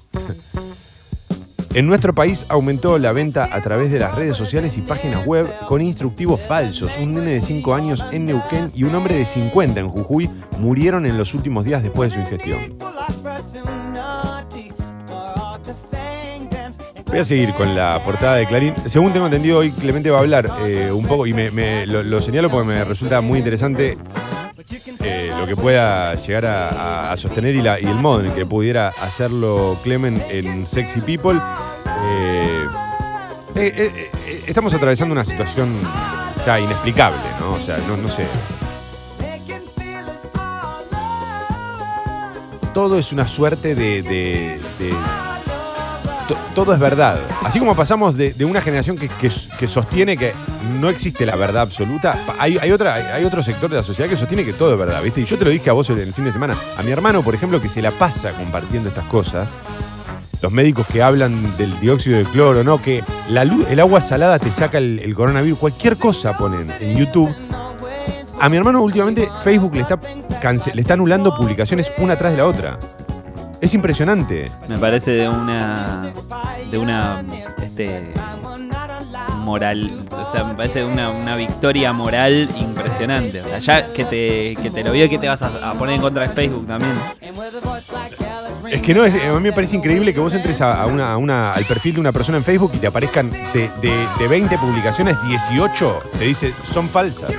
[1.76, 5.46] En nuestro país aumentó la venta a través de las redes sociales y páginas web
[5.68, 6.98] con instructivos falsos.
[6.98, 11.06] Un nene de 5 años en Neuquén y un hombre de 50 en Jujuy murieron
[11.06, 12.78] en los últimos días después de su ingestión.
[17.16, 18.74] Voy a seguir con la portada de Clarín.
[18.88, 22.20] Según tengo entendido, hoy Clemente va a hablar eh, un poco, y me, lo, lo
[22.20, 23.98] señalo porque me resulta muy interesante
[25.02, 29.78] eh, lo que pueda llegar a, sostener y, el modo en el que pudiera hacerlo
[29.82, 31.40] Clemen en Sexy People.
[33.56, 34.10] Eh,
[34.46, 35.80] estamos atravesando una situación
[36.46, 37.54] ya inexplicable, ¿no?
[37.54, 38.26] O sea, no, sé.
[42.74, 44.60] todo es una suerte de.
[46.54, 47.20] Todo es verdad.
[47.44, 50.34] Así como pasamos de, una generación que, sostiene que
[50.80, 54.44] no existe la verdad absoluta, hay, otra, hay otro sector de la sociedad que sostiene
[54.44, 55.22] que todo es verdad, ¿viste?
[55.22, 56.56] Y yo te lo dije a vos el, fin de semana.
[56.78, 59.50] A mi hermano, por ejemplo, que se la pasa compartiendo estas cosas.
[60.42, 62.82] Los médicos que hablan del dióxido de cloro, ¿no?
[62.82, 65.58] Que la luz, el agua salada te saca el, coronavirus.
[65.58, 67.34] Cualquier cosa ponen en YouTube.
[68.40, 70.00] A mi hermano últimamente Facebook le está,
[70.74, 72.78] le está anulando publicaciones una tras de la otra.
[73.66, 74.46] Es impresionante.
[74.68, 76.12] Me parece de una.
[76.70, 77.24] de una.
[77.58, 78.12] este.
[79.40, 79.92] moral.
[80.12, 83.42] O sea, me parece una, una victoria moral impresionante.
[83.42, 85.96] O sea, ya que te, que te lo vio, que te vas a, a poner
[85.96, 86.94] en contra de Facebook también.
[88.70, 91.14] Es que no, es- a mí me parece increíble que vos entres a, a una,
[91.14, 94.28] a una- al perfil de una persona en Facebook y te aparezcan de, de- de
[94.28, 97.32] 20 publicaciones, 18 te dice son falsas.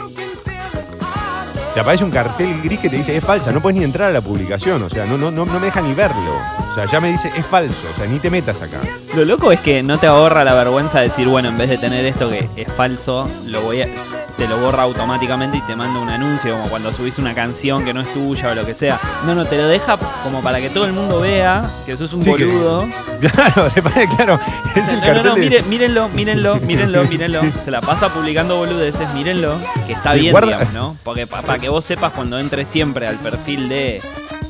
[1.77, 4.11] Te aparece un cartel gris que te dice es falsa, no puedes ni entrar a
[4.11, 6.66] la publicación, o sea, no, no, no, no me deja ni verlo.
[6.77, 8.77] Sea, ya me dice es falso, o sea, ni te metas acá.
[9.15, 11.79] Lo loco es que no te ahorra la vergüenza de decir, bueno, en vez de
[11.79, 13.89] tener esto que es falso, lo voy a,
[14.37, 17.95] te lo borra automáticamente y te manda un anuncio, como cuando subís una canción que
[17.95, 19.01] no es tuya o lo que sea.
[19.25, 22.21] No, no, te lo deja como para que todo el mundo vea que sos un
[22.23, 22.87] Sí, que- boludo.
[23.17, 24.39] Claro, te parece, claro,
[24.75, 27.41] es el No, no, cartel no, de- mire- mírenlo, mírenlo, mírenlo, mírenlo.
[27.65, 29.55] Se la pasa publicando boludeces, mírenlo.
[29.87, 30.97] Que está bien, guarda- digamos, ¿no?
[31.03, 34.03] Porque para que vos sepas cuando entres siempre al perfil de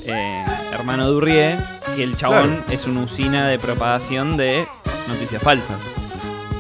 [0.07, 1.57] eh, Hermano Durrié,
[1.97, 4.67] que el chabón es una usina de propagación de
[5.09, 5.77] noticias falsas.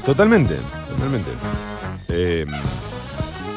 [0.04, 0.56] Totalmente,
[0.88, 1.30] totalmente.
[2.08, 2.46] Eh,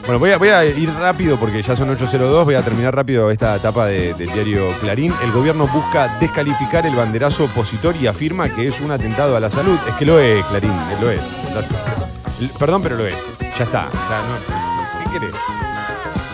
[0.05, 3.29] bueno, voy a, voy a ir rápido porque ya son 8.02, voy a terminar rápido
[3.31, 5.13] esta etapa de- del diario Clarín.
[5.23, 9.51] El gobierno busca descalificar el banderazo opositor y afirma que es un atentado a la
[9.51, 9.77] salud.
[9.87, 11.21] Es que lo es, Clarín, lo es.
[12.57, 13.15] Perdón, pero lo es.
[13.57, 13.87] Ya está.
[13.91, 15.35] ya no- ¿Qué querés?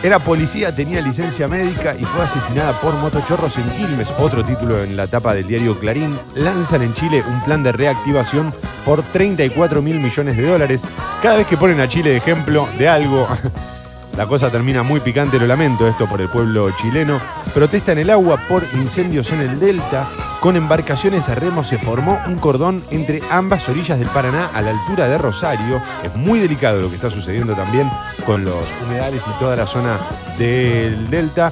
[0.05, 4.13] Era policía, tenía licencia médica y fue asesinada por motochorros en Quilmes.
[4.19, 6.15] Otro título en la tapa del diario Clarín.
[6.35, 8.53] Lanzan en Chile un plan de reactivación
[8.85, 10.83] por 34 mil millones de dólares.
[11.23, 13.27] Cada vez que ponen a Chile de ejemplo de algo,
[14.17, 17.19] la cosa termina muy picante, lo lamento esto por el pueblo chileno.
[17.53, 20.07] Protesta en el agua por incendios en el delta.
[20.39, 24.71] Con embarcaciones a remo se formó un cordón entre ambas orillas del Paraná a la
[24.71, 25.81] altura de Rosario.
[26.03, 27.89] Es muy delicado lo que está sucediendo también
[28.25, 29.97] con los humedales y toda la zona
[30.37, 31.51] del delta.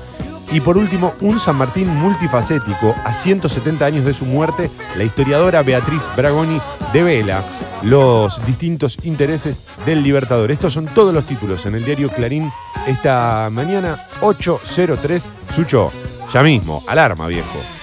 [0.53, 2.93] Y por último, un San Martín multifacético.
[3.03, 6.61] A 170 años de su muerte, la historiadora Beatriz Bragoni
[6.93, 7.43] devela
[7.81, 10.51] los distintos intereses del Libertador.
[10.51, 12.51] Estos son todos los títulos en el diario Clarín
[12.85, 15.29] esta mañana, 803.
[15.49, 15.91] Sucho,
[16.31, 17.82] ya mismo, alarma viejo.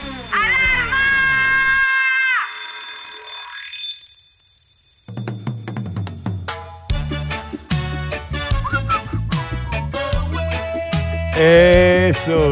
[11.42, 12.50] Eso.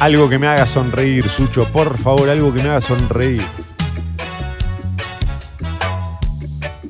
[0.00, 1.64] Algo que me haga sonreír, Sucho.
[1.72, 3.42] Por favor, algo que me haga sonreír.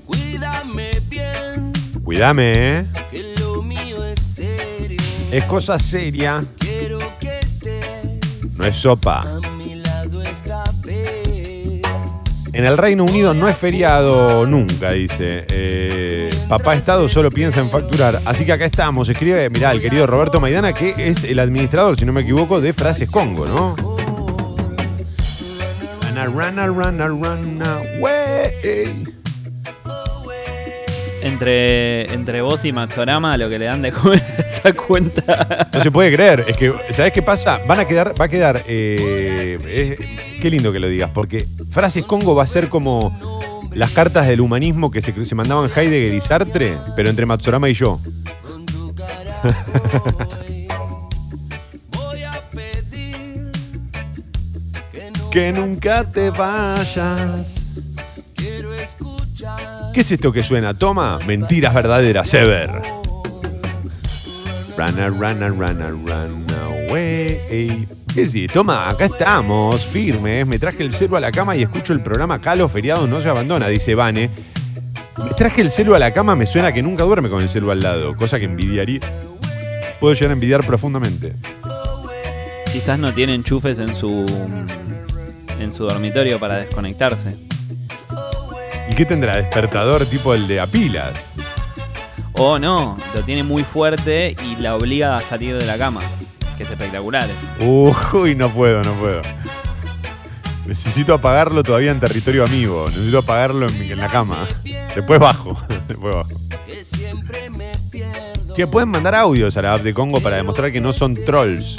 [0.06, 1.72] Cuídame bien,
[2.04, 2.84] Cuídame, ¿eh?
[3.12, 5.00] que lo mío es serio.
[5.30, 9.20] Es cosa seria, Quiero que estés no es sopa.
[9.20, 11.82] a mi lado esta vez.
[12.52, 15.46] En el Reino Unido no es feriado nunca, dice.
[15.48, 16.19] Eh,
[16.50, 18.20] papá Estado solo piensa en facturar.
[18.24, 19.08] Así que acá estamos.
[19.08, 22.72] Escribe, mirá, el querido Roberto Maidana, que es el administrador, si no me equivoco, de
[22.72, 23.76] Frases Congo, ¿no?
[31.22, 35.68] Entre, entre vos y Maxorama, lo que le dan de comer esa cuenta.
[35.72, 36.46] No se puede creer.
[36.48, 37.60] Es que, ¿sabes qué pasa?
[37.68, 38.64] Van a quedar, va a quedar.
[38.66, 39.96] eh, eh,
[40.42, 43.39] qué lindo que lo digas, porque Frases Congo va a ser como
[43.72, 47.74] las cartas del humanismo que se, se mandaban Heidegger y Sartre, pero entre Matsurama y
[47.74, 48.00] yo.
[55.30, 57.66] Que nunca te vayas.
[59.94, 60.76] ¿Qué es esto que suena?
[60.76, 62.70] Toma, mentiras verdaderas, Ever.
[64.76, 66.46] Run, a, run, a, run, a, run
[66.88, 67.86] away.
[68.14, 68.48] ¿Qué sí?
[68.48, 70.44] Toma, acá estamos, firmes.
[70.44, 73.28] Me traje el celo a la cama y escucho el programa Calo Feriado No se
[73.28, 74.30] abandona, dice Vane.
[75.24, 77.70] Me traje el celo a la cama, me suena que nunca duerme con el celo
[77.70, 79.00] al lado, cosa que envidiaría.
[80.00, 81.34] Puedo llegar a envidiar profundamente.
[82.72, 84.24] Quizás no tiene enchufes en su
[85.60, 87.36] en su dormitorio para desconectarse.
[88.90, 89.36] ¿Y qué tendrá?
[89.36, 91.24] Despertador tipo el de a pilas.
[92.32, 96.00] O no, lo tiene muy fuerte y la obliga a salir de la cama.
[96.60, 97.24] Que es espectacular.
[97.24, 98.18] eso.
[98.18, 99.22] Uy, no puedo, no puedo.
[100.66, 102.84] Necesito apagarlo todavía en territorio amigo.
[102.86, 104.46] Necesito apagarlo en, la cama.
[104.94, 105.56] Después bajo.
[105.88, 106.28] Después bajo.
[108.54, 111.76] Que pueden mandar audios a la app de Congo para demostrar que no son trolls.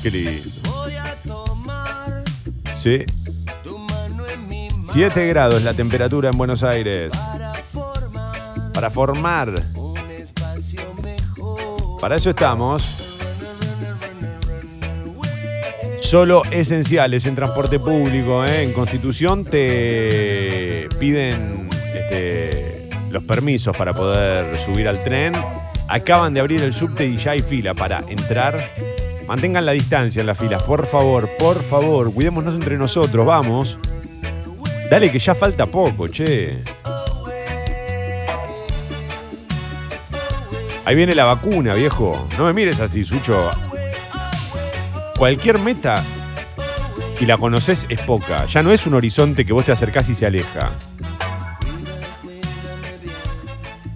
[0.00, 0.48] Qué lindo.
[2.80, 3.04] Sí.
[3.64, 7.12] tu mano en mi mano 7 grados la temperatura en Buenos Aires.
[8.72, 9.54] para formar
[12.02, 13.16] Para eso estamos.
[16.00, 18.44] Solo esenciales en transporte público.
[18.44, 18.64] ¿eh?
[18.64, 25.32] En Constitución te piden este, los permisos para poder subir al tren.
[25.86, 28.58] Acaban de abrir el subte y ya hay fila para entrar.
[29.28, 32.12] Mantengan la distancia en las filas, por favor, por favor.
[32.12, 33.78] Cuidémonos entre nosotros, vamos.
[34.90, 36.64] Dale que ya falta poco, che.
[40.84, 42.26] Ahí viene la vacuna, viejo.
[42.36, 43.50] No me mires así, Sucho.
[45.16, 46.02] Cualquier meta,
[47.16, 48.46] si la conoces, es poca.
[48.46, 50.72] Ya no es un horizonte que vos te acercás y se aleja.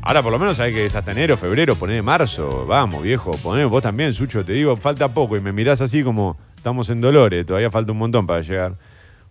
[0.02, 2.64] Ahora por lo menos sabés que es hasta enero, febrero, poné marzo.
[2.64, 4.44] Vamos, viejo, poné vos también, Sucho.
[4.44, 7.44] Te digo, falta poco y me mirás así como estamos en Dolores.
[7.44, 8.76] Todavía falta un montón para llegar.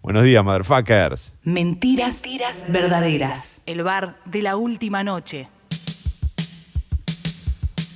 [0.02, 1.34] Buenos días, motherfuckers.
[1.44, 2.24] Mentiras
[2.68, 3.64] verdaderas.
[3.66, 5.48] El bar de la última noche.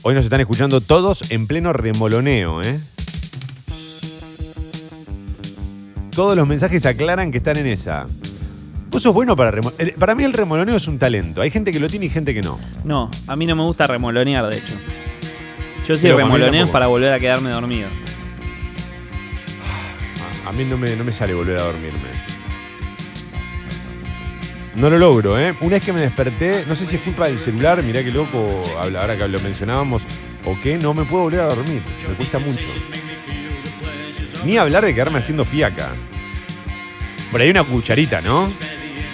[0.01, 2.79] Hoy nos están escuchando todos en pleno remoloneo, ¿eh?
[6.12, 8.07] Todos los mensajes aclaran que están en esa.
[8.89, 9.95] Vos sos bueno para remoloneo.
[9.97, 11.41] Para mí el remoloneo es un talento.
[11.41, 12.57] Hay gente que lo tiene y gente que no.
[12.83, 14.73] No, a mí no me gusta remolonear, de hecho.
[15.85, 17.89] Yo sí Pero remoloneo es para volver a quedarme dormido.
[20.45, 22.18] A, a mí no me, no me sale volver a dormirme.
[24.79, 25.53] No lo logro, ¿eh?
[25.59, 28.61] Una vez que me desperté, no sé si es culpa del celular, mirá qué loco,
[28.77, 30.07] ahora que lo mencionábamos,
[30.45, 31.83] o qué, no me puedo volver a dormir.
[32.07, 32.65] Me cuesta mucho.
[34.45, 35.95] Ni hablar de quedarme haciendo fiaca.
[37.29, 38.49] Por ahí una cucharita, ¿no?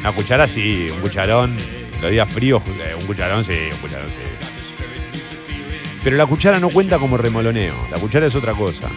[0.01, 1.57] Una cuchara sí, un cucharón.
[1.99, 4.17] Los días fríos, eh, un cucharón sí, un cucharón sí.
[6.03, 7.87] Pero la cuchara no cuenta como remoloneo.
[7.89, 8.87] La cuchara es otra cosa.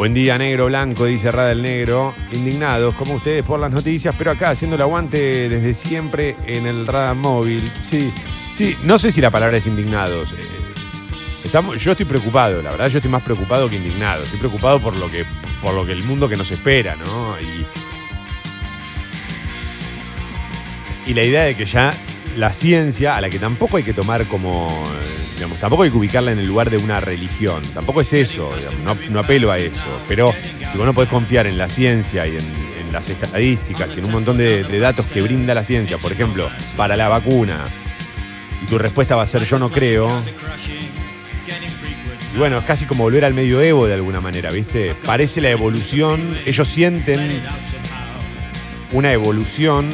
[0.00, 2.14] Buen día, negro blanco, dice Rada el Negro.
[2.32, 6.86] Indignados, como ustedes, por las noticias, pero acá haciendo el aguante desde siempre en el
[6.86, 7.70] Rada Móvil.
[7.82, 8.10] Sí,
[8.54, 10.32] sí, no sé si la palabra es indignados.
[10.32, 10.36] Eh,
[11.44, 14.22] estamos, yo estoy preocupado, la verdad, yo estoy más preocupado que indignado.
[14.24, 15.26] Estoy preocupado por lo que,
[15.60, 17.38] por lo que el mundo que nos espera, ¿no?
[17.38, 17.66] Y,
[21.10, 21.92] y la idea de que ya
[22.36, 25.96] la ciencia, a la que tampoco hay que tomar como, eh, digamos, tampoco hay que
[25.96, 29.56] ubicarla en el lugar de una religión, tampoco es eso, digamos, no, no apelo a
[29.56, 30.34] eso, pero
[30.70, 32.44] si vos no podés confiar en la ciencia y en,
[32.78, 36.12] en las estadísticas y en un montón de, de datos que brinda la ciencia, por
[36.12, 37.70] ejemplo, para la vacuna,
[38.62, 40.22] y tu respuesta va a ser yo no creo,
[42.34, 44.94] y bueno, es casi como volver al medioevo de alguna manera, ¿viste?
[45.06, 47.40] Parece la evolución, ellos sienten
[48.92, 49.88] una evolución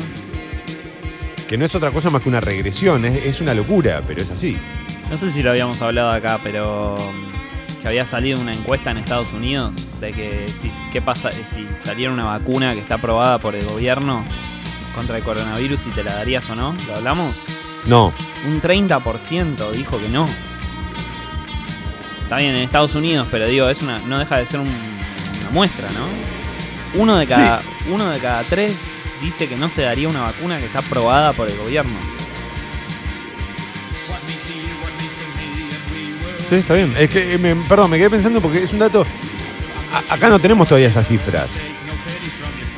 [1.46, 4.30] que no es otra cosa más que una regresión, es, es una locura, pero es
[4.32, 4.58] así.
[5.10, 8.96] No sé si lo habíamos hablado acá, pero mm, que había salido una encuesta en
[8.98, 13.38] Estados Unidos de que si, qué pasa eh, si saliera una vacuna que está aprobada
[13.38, 14.24] por el gobierno
[14.94, 16.74] contra el coronavirus y te la darías o no.
[16.86, 17.34] ¿Lo hablamos?
[17.86, 18.12] No,
[18.46, 20.28] Un 30% dijo que no.
[22.24, 25.50] Está bien en Estados Unidos, pero digo, es una, no deja de ser un- una
[25.52, 27.00] muestra, ¿no?
[27.00, 28.74] Uno de cada, uno de cada tres
[29.22, 31.94] dice que no se daría una vacuna que está aprobada por el gobierno.
[36.48, 36.94] Sí, está bien.
[36.96, 39.06] Es que, eh, me- perdón, me quedé pensando porque es un dato...
[40.10, 41.62] acá no tenemos todavía esas cifras.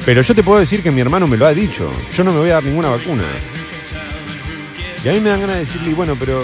[0.05, 1.93] Pero yo te puedo decir que mi hermano me lo ha dicho.
[2.15, 3.25] Yo no me voy a dar ninguna vacuna.
[5.05, 6.43] Y a mí me dan ganas de decirle, bueno, pero...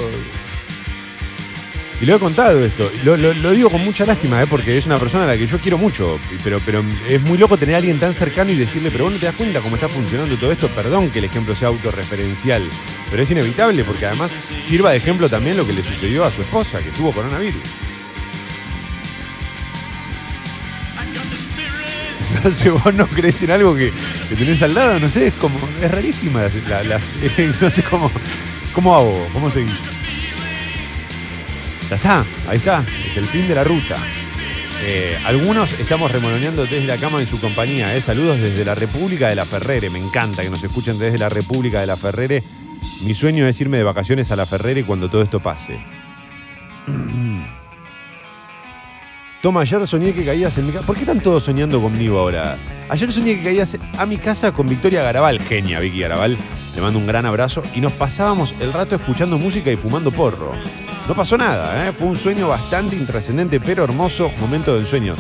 [2.05, 2.87] Y lo he contado esto.
[3.03, 4.47] Lo, digo con mucha lástima, ¿eh?
[4.47, 6.21] porque es una persona a la que yo quiero mucho.
[6.43, 9.19] Pero, pero es muy loco tener a alguien tan cercano y decirle, pero vos no
[9.19, 10.69] te das cuenta cómo está funcionando todo esto.
[10.69, 12.69] Perdón que el ejemplo sea autorreferencial.
[13.11, 16.43] Pero es inevitable porque además sirva de ejemplo también lo que le sucedió a su
[16.43, 17.63] esposa, que tuvo coronavirus.
[22.37, 23.91] Entonces vos no crees en algo que,
[24.29, 25.59] que tenés al lado, no sé, es como.
[25.81, 26.55] Es rarísima las.
[26.69, 27.15] la- las-
[27.63, 28.11] no sé cómo.
[28.75, 29.29] ¿Cómo hago?
[29.33, 29.73] ¿Cómo seguís?
[31.91, 32.85] Ya está, ahí está.
[33.07, 33.99] Es el fin de la ruta.
[34.83, 37.97] Eh, algunos estamos remoloneando desde la cama en su compañía.
[37.97, 38.01] eh.
[38.01, 39.91] Saludos desde la República de la Ferrere.
[39.91, 42.43] Me encanta que nos escuchen desde la República de la Ferrere.
[43.03, 45.79] Mi sueño es irme de vacaciones a la Ferrere cuando todo esto pase.
[49.43, 50.87] Toma, ayer soñé que caías en mi casa.
[50.87, 52.57] ¿Por qué están todos soñando conmigo ahora?
[52.89, 56.39] Ayer soñé que caías a mi casa con Victoria Garabal, genia Vicky Garabal.
[56.75, 57.63] Le mando un gran abrazo.
[57.75, 60.53] Y nos pasábamos el rato escuchando música y fumando porro.
[61.09, 61.93] No pasó nada, ¿eh?
[61.93, 65.15] fue un sueño bastante intrascendente, pero hermoso momento del sueño.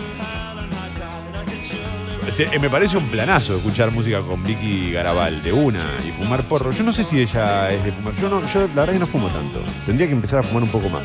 [2.37, 6.73] Eh, me parece un planazo escuchar música con Vicky Garabal de una y fumar porro.
[6.73, 8.15] Yo no sé si ella es de fumar.
[8.15, 9.61] Yo, no, yo la verdad que no fumo tanto.
[9.87, 11.03] Tendría que empezar a fumar un poco más.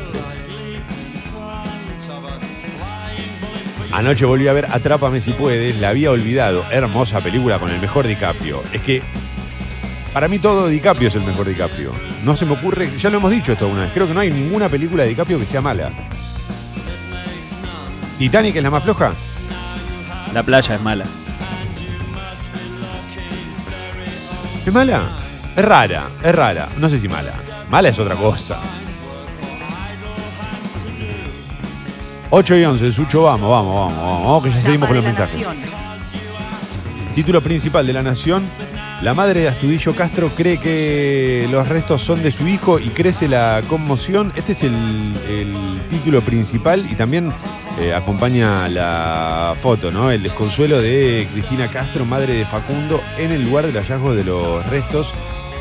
[3.92, 6.64] Anoche volví a ver Atrápame si puedes, la había olvidado.
[6.70, 8.62] Hermosa película con el mejor DiCaprio.
[8.72, 9.02] Es que
[10.12, 11.92] para mí todo DiCaprio es el mejor DiCaprio.
[12.24, 14.30] No se me ocurre, ya lo hemos dicho esto una vez, creo que no hay
[14.30, 15.90] ninguna película de DiCaprio que sea mala.
[18.18, 19.14] Titanic es la más floja.
[20.34, 21.04] La playa es mala.
[24.66, 25.08] ¿Es mala?
[25.56, 26.68] Es rara, es rara.
[26.76, 27.32] No sé si mala.
[27.70, 28.58] Mala es otra cosa.
[32.32, 35.44] 8 y 11, Sucho, vamos, vamos, vamos, vamos, vamos, que ya seguimos con los mensajes.
[37.14, 38.44] Título principal de La Nación.
[39.02, 43.28] La madre de Astudillo Castro cree que los restos son de su hijo y crece
[43.28, 44.30] la conmoción.
[44.36, 47.32] Este es el, título principal y también
[47.80, 50.10] eh, acompaña la foto, ¿no?
[50.10, 54.68] El desconsuelo de Cristina Castro, madre de Facundo, en el lugar del hallazgo de los
[54.68, 55.14] restos.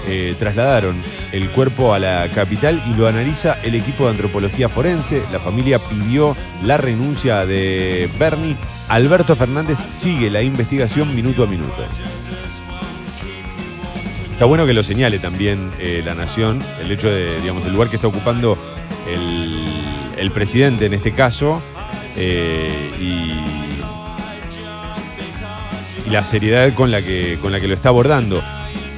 [0.07, 0.97] Eh, trasladaron
[1.31, 5.23] el cuerpo a la capital y lo analiza el equipo de antropología forense.
[5.31, 8.57] La familia pidió la renuncia de Bernie.
[8.89, 11.83] Alberto Fernández sigue la investigación minuto a minuto.
[14.39, 17.89] Está bueno que lo señale también eh, la nación, el hecho de, digamos, el lugar
[17.89, 18.57] que está ocupando
[19.05, 21.61] el, presidente en este caso
[22.15, 22.71] eh,
[23.01, 23.33] y,
[26.09, 28.41] la seriedad con la, que, con la que lo está abordando.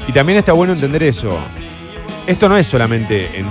[0.07, 1.35] Y también está bueno entender eso.
[2.27, 3.47] Esto no es solamente en-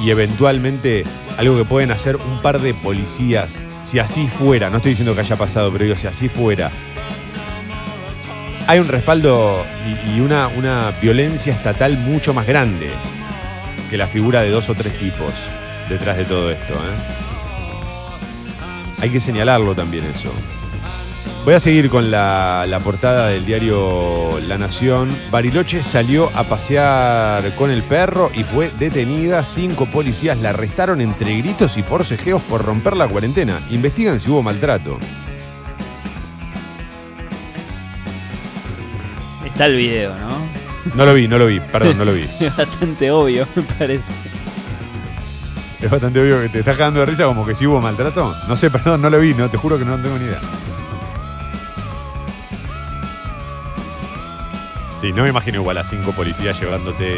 [0.00, 1.04] y, y eventualmente
[1.36, 5.20] algo que pueden hacer un par de policías, si así fuera, no estoy diciendo que
[5.20, 6.70] haya pasado, pero digo, si así fuera,
[8.66, 9.64] hay un respaldo
[10.06, 10.48] y, una,
[11.00, 12.90] violencia estatal mucho más grande
[13.90, 15.32] que la figura de dos o tres tipos
[15.88, 16.74] detrás de todo esto.
[16.74, 16.96] ¿eh?
[19.00, 20.32] Hay que señalarlo también eso.
[21.44, 25.16] Voy a seguir con la portada del diario La Nación.
[25.30, 29.44] Bariloche salió a pasear con el perro y fue detenida.
[29.44, 33.60] Cinco policías la arrestaron entre gritos y forcejeos por romper la cuarentena.
[33.70, 34.98] Investigan si hubo maltrato.
[39.56, 40.94] Está el video, ¿no?
[40.94, 42.22] No lo vi, no lo vi, perdón, no lo vi.
[42.40, 44.12] Es bastante obvio, me parece.
[45.80, 48.34] Es bastante obvio que te estás cagando de risa como que si hubo maltrato.
[48.48, 50.40] No sé, perdón, no lo vi, no, te juro que no tengo ni idea.
[55.00, 57.16] Sí, no me imagino igual a cinco policías llevándote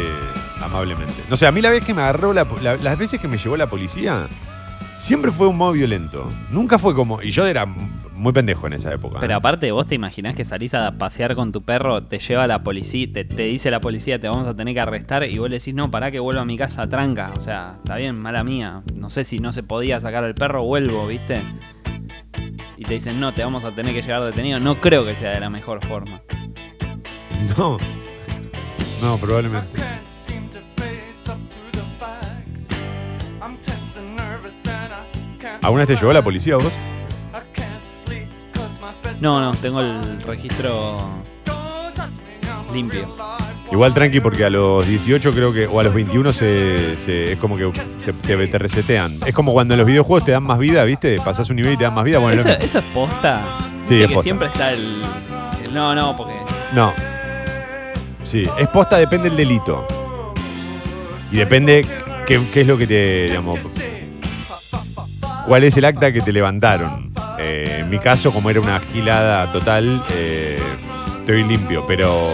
[0.61, 1.23] amablemente.
[1.29, 3.37] No sé, a mí la vez que me agarró la, la- las veces que me
[3.37, 4.27] llevó la policía,
[4.97, 6.29] siempre fue un modo violento.
[6.51, 7.21] Nunca fue como.
[7.21, 7.65] Y yo era
[8.19, 9.19] muy pendejo en esa época.
[9.19, 9.35] Pero ¿eh?
[9.35, 13.07] aparte, vos te imaginás que salís a pasear con tu perro, te lleva la policía,
[13.11, 15.73] te, te dice la policía, te vamos a tener que arrestar, y vos le decís,
[15.73, 17.31] no, pará que vuelvo a mi casa tranca.
[17.37, 18.83] O sea, está bien, mala mía.
[18.93, 21.41] No sé si no se podía sacar al perro, vuelvo, ¿viste?
[22.77, 24.59] Y te dicen, no, te vamos a tener que llevar detenido.
[24.59, 26.21] No creo que sea de la mejor forma.
[27.57, 27.77] No.
[29.01, 29.81] No, probablemente.
[35.61, 36.73] ¿Alguna vez te llevó la policía vos?
[39.21, 40.97] No, no, tengo el registro
[42.73, 43.07] limpio.
[43.71, 47.37] Igual tranqui porque a los 18 creo que, o a los 21 se, se- es
[47.37, 47.71] como que
[48.05, 49.13] te, te- te resetean.
[49.25, 51.17] Es como cuando en los videojuegos te dan más vida, ¿viste?
[51.23, 52.17] Pasás un nivel y te dan más vida.
[52.19, 53.41] Bueno, ¿Eso, es posta?
[53.87, 54.23] Sí, es que posta.
[54.23, 54.79] siempre está el,
[55.67, 56.33] el- No, no, porque...
[56.73, 56.93] No.
[58.23, 59.87] Sí, es posta, depende del delito.
[61.31, 61.85] Y depende
[62.25, 63.59] qué, qué es lo que te, digamos,
[65.45, 67.08] cuál es el acta que te levantaron.
[67.39, 70.59] Eh, en mi caso, como era una gilada total, eh,
[71.19, 72.29] estoy limpio, pero...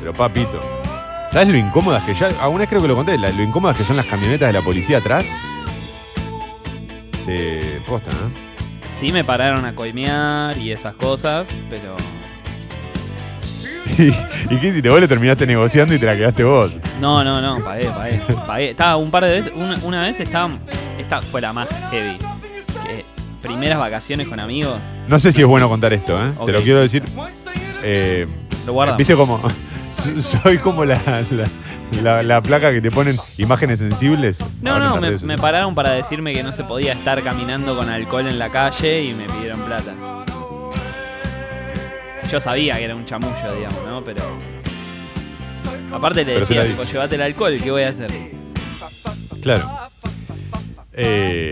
[0.00, 0.62] Pero papito.
[1.30, 2.28] ¿Sabes lo incómodas que ya...
[2.40, 4.98] Alguna vez creo que lo conté, lo incómodas que son las camionetas de la policía
[4.98, 5.26] atrás?
[7.26, 8.32] De posta, ¿no?
[8.90, 11.96] Sí me pararon a coimear y esas cosas, pero...
[13.98, 14.08] ¿Y,
[14.54, 14.88] y qué hiciste?
[14.88, 16.72] Vos le terminaste negociando y te la quedaste vos.
[16.98, 18.70] No, no, no, pagué, pagué, pagué.
[18.70, 20.56] Estaba un par de veces, una, una vez estaba,
[20.98, 22.16] esta fue la más heavy.
[23.42, 24.78] Primeras vacaciones con amigos,
[25.08, 26.32] No sé si es bueno contar esto, ¿eh?
[26.44, 27.04] Te lo quiero decir.
[27.82, 28.26] Eh,
[28.66, 28.98] lo guardamos.
[28.98, 29.40] ¿Viste cómo?
[30.20, 34.42] Soy como la, la, la- la placa que te ponen imágenes sensibles.
[34.60, 38.38] No, no, me, pararon para decirme que no se podía estar caminando con alcohol en
[38.38, 39.94] la calle y me pidieron plata.
[42.30, 44.04] Yo sabía que era un chamullo, digamos, ¿no?
[44.04, 44.22] Pero...
[45.92, 48.10] Aparte le decía, tipo, llévate el alcohol, ¿qué voy a hacer?
[49.40, 49.70] Claro.
[50.92, 51.50] Eh,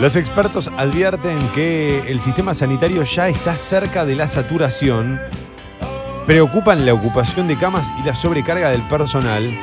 [0.00, 5.20] los expertos advierten que el sistema sanitario ya está cerca de la saturación.
[6.26, 9.56] Preocupan la ocupación de camas y la sobrecarga del personal.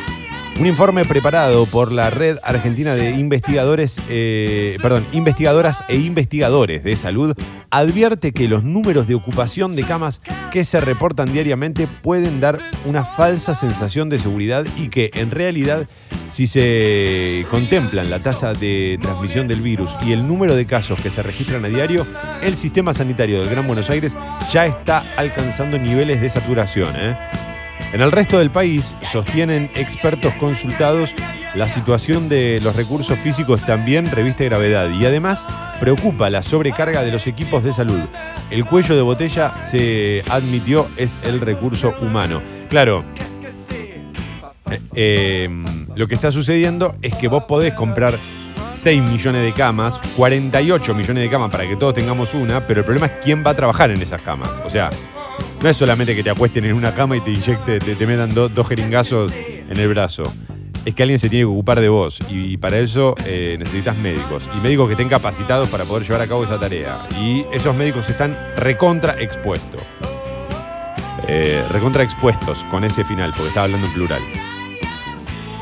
[0.60, 6.96] Un informe preparado por la Red Argentina de Investigadores, eh, perdón, Investigadoras e Investigadores de
[6.98, 7.36] Salud
[7.72, 10.22] advierte que los números de ocupación de camas
[10.52, 15.88] que se reportan diariamente pueden dar una falsa sensación de seguridad y que en realidad
[16.30, 21.10] si se contemplan la tasa de transmisión del virus y el número de casos que
[21.10, 22.06] se registran a diario,
[22.44, 24.16] el sistema sanitario del Gran Buenos Aires
[24.52, 26.94] ya está alcanzando niveles de saturación.
[26.96, 27.18] ¿eh?
[27.94, 31.14] En el resto del país, sostienen expertos consultados,
[31.56, 35.46] la situación de los recursos físicos también reviste gravedad y además
[35.80, 38.00] preocupa la sobrecarga de los equipos de salud.
[38.50, 42.42] El cuello de botella se admitió es el recurso humano.
[42.70, 43.04] Claro,
[44.72, 45.50] eh, eh,
[45.96, 48.14] lo que está sucediendo es que vos podés comprar
[48.74, 52.86] 6 millones de camas, 48 millones de camas para que todos tengamos una, pero el
[52.86, 54.50] problema es quién va a trabajar en esas camas.
[54.66, 54.90] O sea,
[55.62, 58.50] no es solamente que te acuesten en una cama y te inyecte, te, metan do-
[58.50, 60.24] dos jeringazos en el brazo.
[60.84, 64.50] Es que alguien se tiene que ocupar de vos y, para eso eh, necesitas médicos
[64.58, 67.08] y médicos que estén capacitados para poder llevar a cabo esa tarea.
[67.20, 69.82] Y esos médicos están recontra expuestos.
[71.28, 74.22] Eh, recontra expuestos con ese final, porque estaba hablando en plural.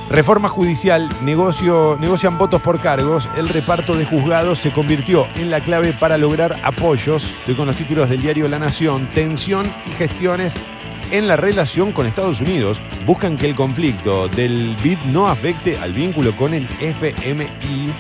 [0.10, 5.62] Reforma judicial, negocio, negocian votos por cargos, el reparto de juzgados se convirtió en la
[5.62, 10.56] clave para lograr apoyos, estoy con los títulos del diario La Nación, tensión y gestiones
[11.12, 12.82] en la relación con Estados Unidos.
[13.06, 17.94] Buscan que el conflicto del BID no afecte al vínculo con el FMI.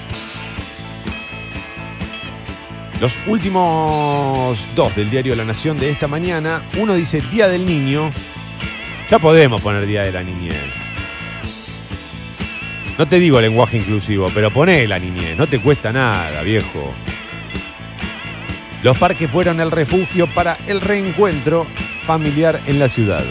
[2.99, 8.11] Los últimos dos del diario La Nación de esta mañana, uno dice Día del Niño,
[9.11, 10.78] ya podemos poner Día de la Niñez.
[12.99, 16.93] No te digo lenguaje inclusivo, pero poné la niñez, no te cuesta nada, viejo.
[18.83, 21.65] Los parques fueron el refugio para el reencuentro
[22.05, 23.23] familiar en la ciudad.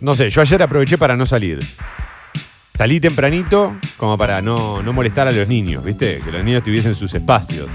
[0.00, 1.58] No sé, yo ayer aproveché para no salir.
[2.74, 6.22] Salí tempranito como para no, no molestar a los niños, ¿viste?
[6.24, 7.68] Que los niños tuviesen sus espacios.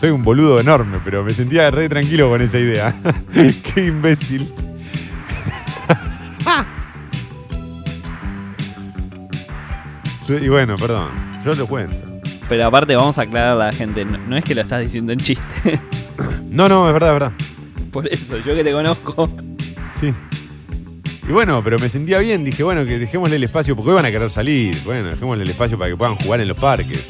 [0.00, 2.92] Soy un boludo enorme, pero me sentía re tranquilo con esa idea.
[3.74, 4.52] Qué imbécil.
[10.26, 11.10] Sí, y bueno, perdón,
[11.44, 11.96] yo lo cuento.
[12.48, 15.12] Pero aparte vamos a aclarar a la gente, no, no es que lo estás diciendo
[15.12, 15.80] en chiste.
[16.50, 17.32] No, no, es verdad, es verdad.
[17.90, 19.28] Por eso, yo que te conozco.
[19.94, 20.14] Sí.
[21.28, 24.04] Y bueno, pero me sentía bien, dije, bueno, que dejémosle el espacio, porque hoy van
[24.04, 24.78] a querer salir.
[24.84, 27.08] Bueno, dejémosle el espacio para que puedan jugar en los parques.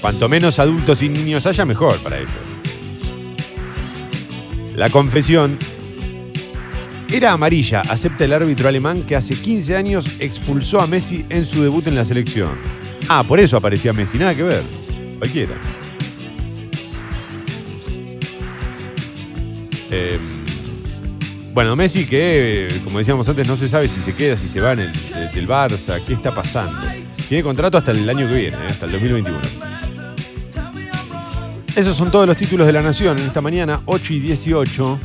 [0.00, 2.30] Cuanto menos adultos y niños haya, mejor para ellos.
[4.74, 5.58] La confesión
[7.16, 11.62] era amarilla, acepta el árbitro alemán que hace 15 años expulsó a Messi en su
[11.62, 12.50] debut en la selección.
[13.08, 14.62] Ah, por eso aparecía Messi, nada que ver.
[15.18, 15.54] Cualquiera.
[19.90, 20.18] Eh,
[21.54, 24.72] bueno, Messi que, como decíamos antes, no se sabe si se queda, si se va
[24.72, 26.78] en el, de- del Barça, qué está pasando.
[27.28, 29.40] Tiene contrato hasta el año que viene, eh, hasta el 2021.
[31.74, 34.98] Esos son todos los títulos de la Nación en esta mañana, 8 y 18.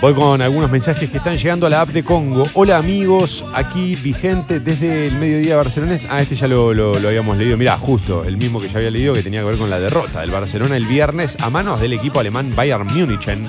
[0.00, 2.46] Voy con algunos mensajes que están llegando a la app de Congo.
[2.54, 6.06] Hola amigos, aquí vigente desde el mediodía barcelonés.
[6.08, 7.56] Ah, este ya lo, lo- lo habíamos leído.
[7.56, 10.20] Mirá, justo, el mismo que ya había leído que tenía que ver con la derrota
[10.20, 13.48] del Barcelona el viernes a manos del equipo alemán Bayern München.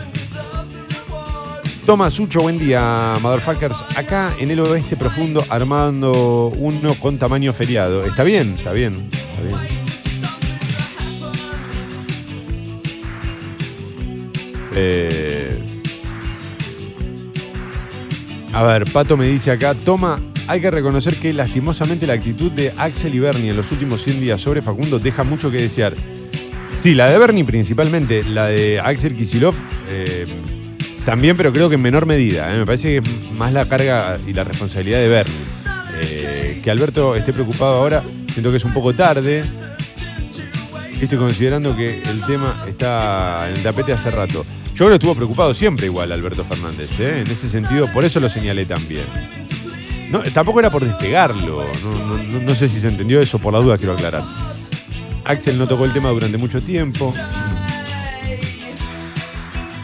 [1.85, 3.83] Toma Sucho, buen día, motherfuckers.
[3.95, 8.05] Acá en el oeste profundo armando uno con tamaño feriado.
[8.05, 9.79] Está bien, está bien, está bien.
[14.75, 15.28] Eh,
[18.59, 22.73] a ver, Pato me dice acá, toma, hay que reconocer que lastimosamente la actitud de
[22.77, 25.93] Axel y Bernie en los últimos 100 días sobre Facundo deja mucho que desear.
[26.75, 29.55] Sí, la de Bernie principalmente, la de Axel Kisilov
[29.87, 30.27] eh,
[31.05, 32.53] también, pero creo que en menor medida.
[32.53, 32.57] eh.
[32.59, 35.35] Me parece que es más la carga y la responsabilidad de Bernie.
[36.01, 38.03] Eh, que Alberto esté preocupado ahora,
[38.33, 39.45] siento que es un poco tarde.
[40.99, 44.45] Estoy considerando que el tema está en el tapete hace rato.
[44.79, 47.19] Yo creo que estuvo preocupado siempre igual Alberto Fernández, ¿eh?
[47.19, 49.03] en ese sentido, por eso lo señalé también.
[50.09, 53.59] No, tampoco era por despegarlo, no, no- no- sé si se entendió eso, por la
[53.59, 54.23] duda quiero aclarar.
[55.25, 57.13] Axel no tocó el tema durante mucho tiempo.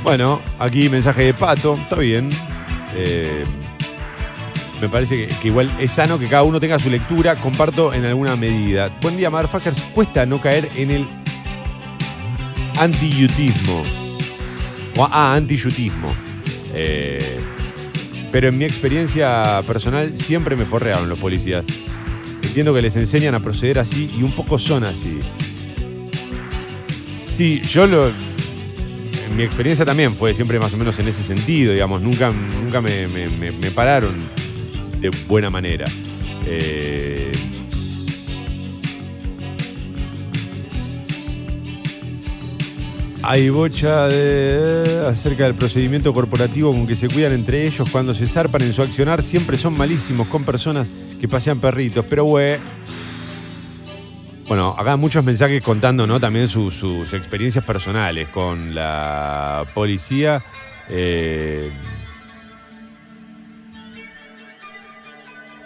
[0.02, 2.30] Bueno, aquí mensaje de Pato, está bien.
[2.96, 3.44] Eh,
[4.80, 8.06] me parece que, que igual es sano que cada uno tenga su lectura, comparto en
[8.06, 8.98] alguna medida.
[9.02, 9.78] Buen día, motherfuckers.
[9.94, 11.06] Cuesta no caer en el
[12.80, 13.84] antiyutismo.
[14.98, 16.14] O, ah, antiyutismo.
[16.74, 17.40] Eh,
[18.32, 21.64] pero en mi experiencia personal siempre me forrearon los policías.
[22.44, 25.20] Entiendo que les enseñan a proceder así y un poco son así.
[27.32, 28.12] Sí, yo lo.
[29.36, 32.02] mi experiencia también fue siempre más o menos en ese sentido, digamos.
[32.02, 34.16] Nunca, nunca me pararon
[35.02, 35.86] de buena manera.
[36.48, 37.25] Eh,
[43.28, 48.28] Hay bocha de, acerca del procedimiento corporativo con que se cuidan entre ellos cuando se
[48.28, 49.24] zarpan en su accionar.
[49.24, 50.88] Siempre son malísimos con personas
[51.20, 52.06] que pasean perritos.
[52.08, 52.58] Pero, güey.
[54.48, 56.20] Bueno, acá muchos mensajes contando, ¿no?
[56.20, 60.44] También su- sus experiencias personales con la policía.
[60.88, 61.72] Eh,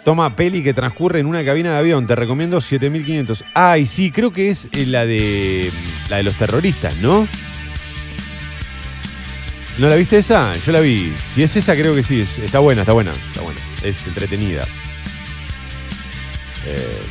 [0.09, 2.07] Toma peli que transcurre en una cabina de avión.
[2.07, 3.45] Te recomiendo 7500.
[3.53, 5.71] Ay, sí, creo que es eh, la de
[6.09, 7.27] la de los terroristas, ¿no?
[9.77, 10.55] ¿No la viste esa?
[10.55, 11.13] Yo la vi.
[11.27, 12.21] Si es esa, creo que sí.
[12.21, 13.13] es- está buena, está buena.
[13.27, 13.59] Está buena.
[13.83, 14.65] Es entretenida.
[16.65, 17.01] Eh,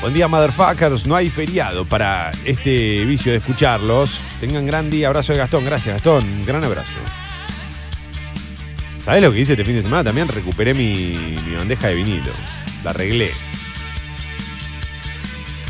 [0.00, 1.08] Buen día, motherfuckers.
[1.08, 4.20] No hay feriado para este vicio de escucharlos.
[4.38, 5.08] Tengan gran día.
[5.08, 5.64] Abrazo de Gastón.
[5.64, 6.44] Gracias, Gastón.
[6.46, 7.00] Gran abrazo.
[9.06, 10.02] ¿Sabes lo que hice este fin de semana?
[10.02, 12.32] También recuperé mi, bandeja de vinilo.
[12.82, 13.30] La arreglé.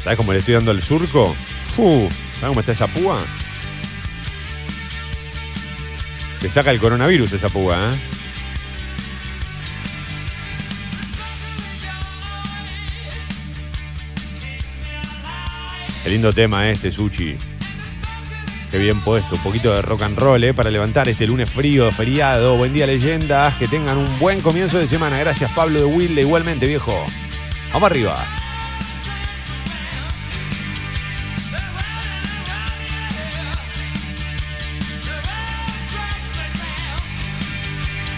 [0.03, 1.37] ¿Sabes cómo le estoy dando al surco?
[1.75, 2.09] Fu,
[2.41, 3.23] ¿Sabes cómo está esa púa?
[6.41, 7.99] Te saca el coronavirus esa púa, ¿eh?
[16.05, 17.37] Qué lindo tema este, Suchi.
[18.77, 19.37] Qué bien puesto.
[19.37, 20.53] Un poquito de rock and roll, ¿eh?
[20.53, 22.59] Para levantar este lunes frío, feriado.
[22.59, 23.55] Buen día, leyendas.
[23.55, 25.19] Que tengan un buen comienzo de semana.
[25.19, 26.21] Gracias, Pablo de Wilde.
[26.21, 27.07] Igualmente, viejo.
[27.73, 28.27] Vamos arriba.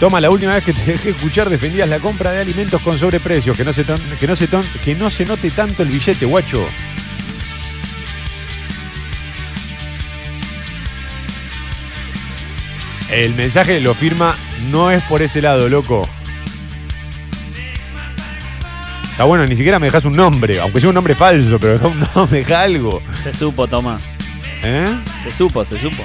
[0.01, 3.55] Toma, la última vez que te dejé escuchar defendías la compra de alimentos con sobreprecios.
[3.55, 4.49] Que no se, que no se,
[4.83, 6.67] que no se note tanto el billete, guacho.
[13.11, 14.35] El mensaje lo firma,
[14.71, 16.07] no es por ese lado, loco.
[19.11, 21.87] Está bueno, ni siquiera me dejas un nombre, aunque sea un nombre falso, pero deja
[21.87, 23.01] un nombre, deja algo.
[23.23, 23.97] Se supo, toma.
[24.63, 24.95] ¿Eh?
[25.23, 26.03] Se supo, se supo.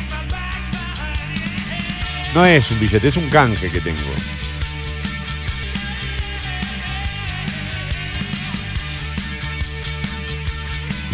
[2.34, 4.00] No es un billete, es un canje que tengo.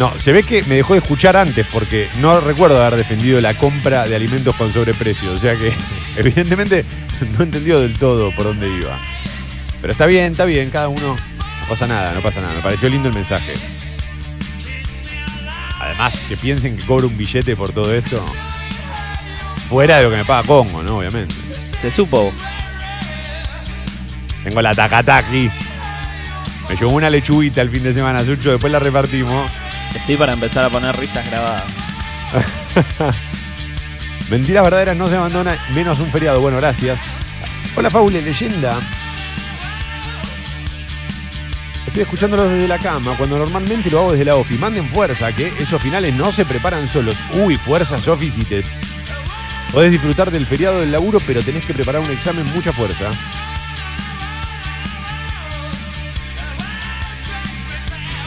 [0.01, 3.55] No, se ve que me dejó de escuchar antes porque no recuerdo haber defendido la
[3.55, 5.31] compra de alimentos con sobreprecio.
[5.31, 5.75] O sea que
[6.17, 6.83] evidentemente
[7.37, 8.99] no entendió del todo por dónde iba.
[9.79, 11.15] Pero está bien, está bien, cada uno.
[11.15, 12.55] No pasa nada, no pasa nada.
[12.55, 13.53] Me pareció lindo el mensaje.
[15.79, 18.25] Además, que piensen que cobro un billete por todo esto.
[19.69, 20.97] Fuera de lo que me paga Congo, ¿no?
[20.97, 21.35] Obviamente.
[21.79, 22.33] Se supo.
[24.43, 25.51] Tengo la tacataki.
[26.67, 29.60] Me llevó una lechuguita el fin de semana, Sucho, después la repartimos.
[29.95, 31.65] Estoy para empezar a poner risas grabadas.
[34.29, 36.39] Mentiras verdaderas no se abandona, menos un feriado.
[36.39, 37.01] Bueno, gracias.
[37.75, 38.79] Hola, Fábula Leyenda.
[41.85, 44.59] Estoy escuchándolo desde la cama, cuando normalmente lo hago desde la office.
[44.61, 47.17] Manden fuerza, que esos finales no se preparan solos.
[47.33, 48.63] Uy, fuerza, Sofi, si te...
[49.73, 53.11] Podés disfrutar del feriado del laburo, pero tenés que preparar un examen, mucha fuerza.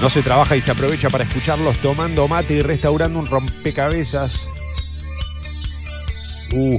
[0.05, 4.53] No se trabaja y se aprovecha para escucharlos tomando mate y restaurando un rompecabezas.
[6.53, 6.79] Uh.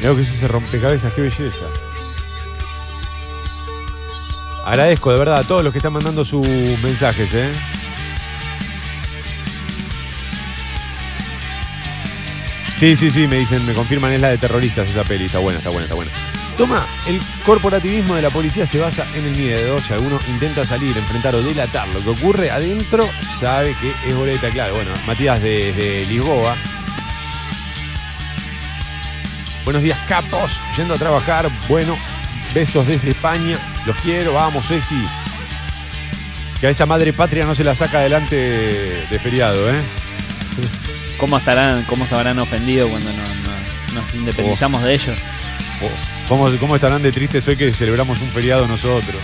[0.00, 1.64] Mirá que es ese rompecabezas, qué belleza.
[4.66, 6.46] Agradezco de verdad a todos los que están mandando sus
[6.82, 7.50] mensajes, ¿eh?
[12.76, 15.24] Sí, sí, sí, me dicen, me confirman, es la de terroristas esa peli.
[15.24, 16.29] Está buena, está buena, está buena.
[16.60, 19.78] Toma, el corporativismo de la policía se basa en el miedo.
[19.78, 23.08] Si alguno intenta salir, enfrentar o delatar lo que ocurre adentro,
[23.38, 24.74] sabe que es boleta, claro.
[24.74, 26.56] Bueno, Matías desde Lisboa.
[29.64, 30.60] Buenos días, capos.
[30.76, 31.48] Yendo a trabajar.
[31.66, 31.96] Bueno,
[32.52, 33.56] besos desde España.
[33.86, 34.34] Los quiero.
[34.34, 35.02] Vamos, Ceci.
[36.60, 38.36] Que a esa madre patria no se la saca adelante
[39.10, 39.80] de feriado, ¿eh?
[41.16, 45.18] ¿Cómo estarán, cómo se habrán ofendido cuando no- no- nos independizamos de ellos?
[45.82, 49.20] Oh, ¿Cómo, ¿Cómo estarán de tristes hoy que celebramos un feriado nosotros?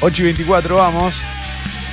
[0.00, 1.20] 8 y 24, vamos.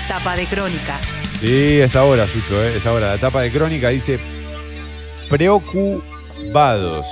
[0.08, 1.02] Tapa de crónica.
[1.40, 2.78] Sí, es ahora, Sucho, ¿eh?
[2.78, 3.08] es ahora.
[3.08, 4.20] La tapa de crónica dice
[5.28, 7.08] preocupados.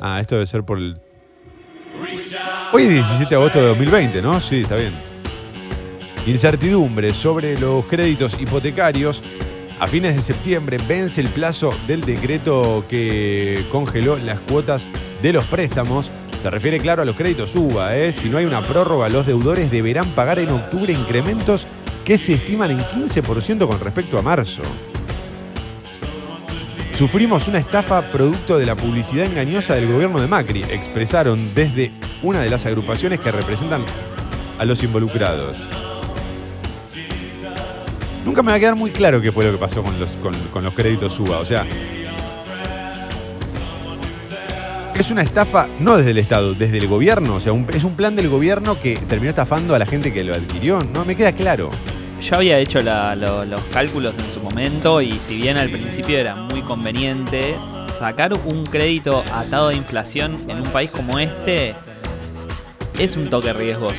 [0.00, 0.96] Ah, esto debe ser por el...
[2.72, 4.40] Hoy es 17 de agosto de 2020, ¿no?
[4.40, 4.94] Sí, está bien.
[6.26, 9.22] Incertidumbre sobre los créditos hipotecarios.
[9.80, 14.88] A fines de septiembre vence el plazo del decreto que congeló las cuotas
[15.20, 16.12] de los préstamos.
[16.40, 17.96] Se refiere, claro, a los créditos UBA.
[17.96, 18.12] ¿eh?
[18.12, 21.66] Si no hay una prórroga, los deudores deberán pagar en octubre incrementos
[22.04, 24.62] que se estiman en 15% con respecto a marzo.
[26.92, 32.40] Sufrimos una estafa producto de la publicidad engañosa del gobierno de Macri, expresaron desde una
[32.40, 33.84] de las agrupaciones que representan
[34.58, 35.56] a los involucrados.
[38.24, 40.64] Nunca me va a quedar muy claro qué fue lo que pasó con los, con,
[40.64, 41.38] los créditos SUBA.
[41.38, 41.66] O sea,
[44.94, 47.36] es una estafa no desde el Estado, desde el gobierno.
[47.36, 50.34] O sea, es un plan del gobierno que terminó estafando a la gente que lo
[50.34, 50.80] adquirió.
[50.80, 51.70] No me queda claro.
[52.20, 56.62] Yo había hecho los cálculos en su momento y si bien al principio era muy
[56.62, 57.54] conveniente,
[57.98, 61.74] sacar un crédito atado a inflación en un país como este
[62.98, 63.94] es un toque riesgoso.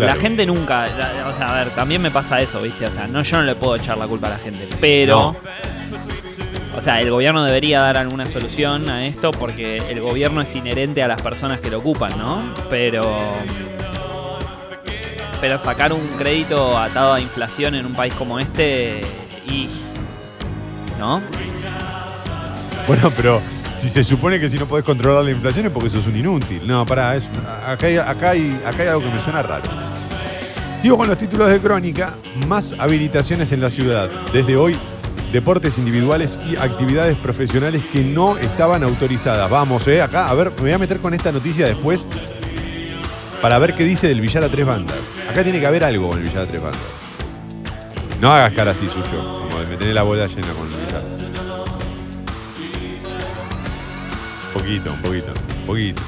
[0.00, 0.14] Claro.
[0.14, 2.84] La gente nunca, la- o sea, a ver, también me pasa eso, ¿viste?
[2.86, 5.34] O sea, no, yo no le puedo echar la culpa a la gente, pero...
[6.76, 11.02] O sea, el gobierno debería dar alguna solución a esto porque el gobierno es inherente
[11.02, 12.54] a las personas que lo ocupan, ¿no?
[12.70, 13.02] Pero...
[15.40, 19.00] Pero sacar un crédito atado a inflación en un país como este
[19.50, 19.68] y...
[20.98, 21.20] ¿No?
[22.86, 23.40] Bueno, pero
[23.80, 26.66] si se supone que si no podés controlar la inflación es porque sos un inútil.
[26.66, 27.30] No, pará, es,
[27.66, 29.64] acá, hay, acá, hay, acá hay algo que me suena raro.
[30.82, 32.14] Digo con los títulos de crónica,
[32.46, 34.10] más habilitaciones en la ciudad.
[34.34, 34.76] Desde hoy,
[35.32, 39.50] deportes individuales y actividades profesionales que no estaban autorizadas.
[39.50, 42.06] Vamos, eh, acá, a ver, me voy a meter con esta noticia después
[43.40, 44.98] para ver qué dice del billar a tres bandas.
[45.30, 46.82] Acá tiene que haber algo con el billar a tres bandas.
[48.20, 50.79] No hagas cara así suyo, como de me tenés la bola llena con
[54.50, 56.02] poquito, un poquito, un poquito.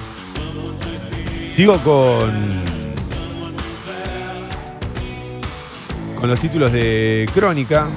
[1.50, 2.48] Sigo con.
[6.16, 7.88] Con los títulos de Crónica.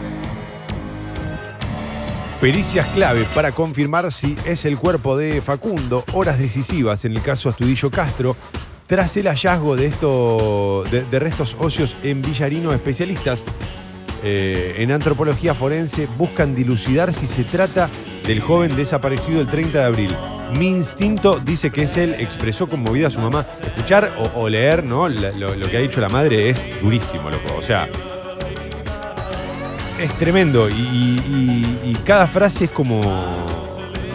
[2.42, 6.04] Pericias clave para confirmar si es el cuerpo de Facundo.
[6.14, 8.36] Horas decisivas en el caso Astudillo Castro.
[8.88, 13.44] Tras el hallazgo de, esto, de, restos óseos en Villarino, especialistas
[14.24, 17.90] eh, en antropología forense buscan dilucidar si se trata
[18.28, 20.16] del joven desaparecido el 30 de abril.
[20.54, 23.46] Mi instinto dice que es él, expresó conmovida a su mamá.
[23.66, 25.10] Escuchar o, leer ¿no?
[25.10, 27.56] Lo, que ha dicho la madre es durísimo, loco.
[27.58, 27.90] O sea,
[30.00, 33.02] es tremendo y, cada frase es como...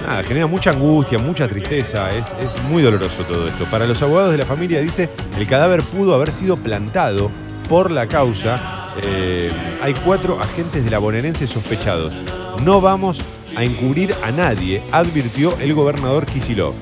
[0.06, 3.64] Nada, genera mucha angustia, mucha tristeza, es, es muy doloroso todo esto.
[3.66, 7.30] Para los abogados de la familia dice, el cadáver pudo haber sido plantado
[7.68, 8.92] por la causa.
[9.04, 9.50] Eh,
[9.80, 12.16] hay cuatro agentes de la bonaerense sospechados.
[12.64, 13.22] No vamos
[13.56, 16.74] a encubrir a nadie, advirtió el gobernador Kisilov.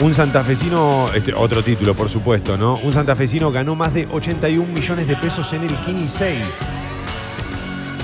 [0.00, 2.76] Un santafesino, este, otro título por supuesto, ¿no?
[2.84, 6.38] Un santafesino ganó más de 81 millones de pesos en el Kini 6.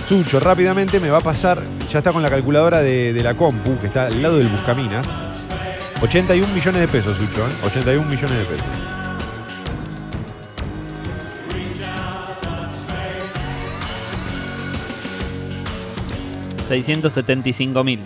[0.09, 3.87] Sucho, rápidamente me va a pasar, ya está con la calculadora de, la compu, que
[3.87, 5.07] está al lado del Buscaminas.
[6.03, 7.53] 81 millones de pesos, Sucho, ¿eh?
[7.65, 8.94] 81 millones de pesos.
[16.75, 18.01] $675 mil.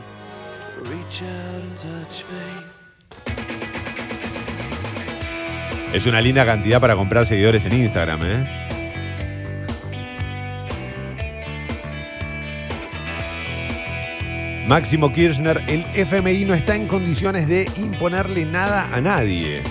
[5.92, 8.68] Es una linda cantidad para comprar seguidores en Instagram, ¿eh?
[14.68, 19.62] Máximo Kirchner, el FMI no está en condiciones de imponerle nada a nadie.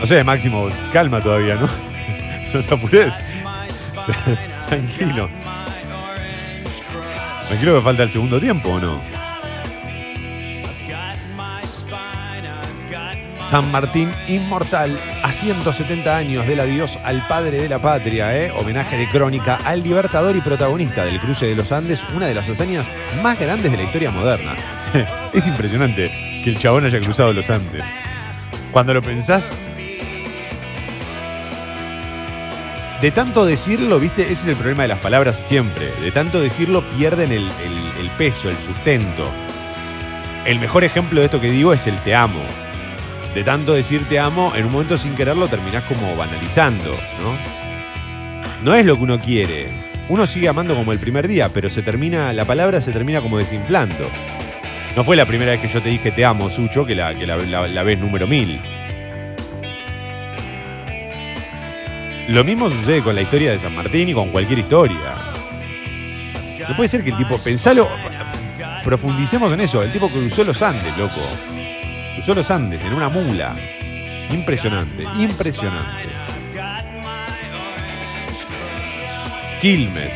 [0.00, 1.68] No sé, Máximo, calma todavía, ¿no?
[2.52, 3.14] No te apures.
[4.66, 5.43] Tranquilo.
[7.48, 9.00] Tranquilo que falta el segundo tiempo, ¿o no?
[13.48, 18.50] San Martín inmortal a 170 años del adiós al padre de la patria, ¿eh?
[18.56, 22.48] homenaje de crónica al libertador y protagonista del cruce de los Andes, una de las
[22.48, 22.86] hazañas
[23.22, 24.56] más grandes de la historia moderna.
[25.32, 26.10] es impresionante
[26.42, 27.84] que el chabón haya cruzado los Andes.
[28.72, 29.52] Cuando lo pensás,
[33.00, 35.90] de tanto decirlo, viste, ese es el problema de las palabras siempre.
[36.00, 37.50] De tanto decirlo pierden el,
[38.16, 39.30] peso, el sustento.
[40.46, 42.40] El mejor ejemplo de esto que digo es el te amo
[43.34, 47.34] de tanto decir te amo, en un momento sin quererlo terminás como banalizando, ¿no?
[48.62, 49.66] No es lo que uno quiere.
[50.08, 53.38] Uno sigue amando como el primer día, pero se termina, la palabra se termina como
[53.38, 54.08] desinflando.
[54.94, 57.26] No fue la primera vez que yo te dije te amo, Sucho, que la, que
[57.26, 58.60] la, la- número mil.
[62.28, 65.14] Lo mismo sucede con la historia de San Martín y con cualquier historia.
[66.68, 67.88] No puede ser que el tipo, pensalo,
[68.82, 71.20] profundicemos en eso, el tipo cruzó los Andes, loco.
[72.14, 73.54] Cruzó los Andes en una mula.
[74.30, 76.08] Impresionante, impresionante.
[79.60, 80.14] Quilmes.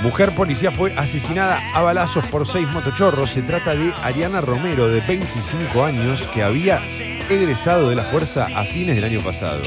[0.00, 3.30] Mujer policía fue asesinada a balazos por seis motochorros.
[3.30, 6.82] Se trata de Ariana Romero, de 25 años, que había
[7.30, 9.62] egresado de la fuerza a fines del año pasado.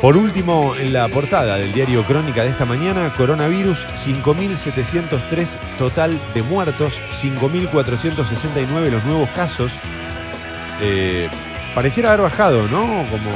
[0.00, 5.46] Por último, en la portada del diario Crónica de esta mañana, coronavirus, 5.703
[5.78, 9.72] total de muertos, 5.469 los nuevos casos.
[10.82, 11.28] Eh,
[11.74, 12.80] pareciera haber bajado, ¿no?
[13.10, 13.30] Como,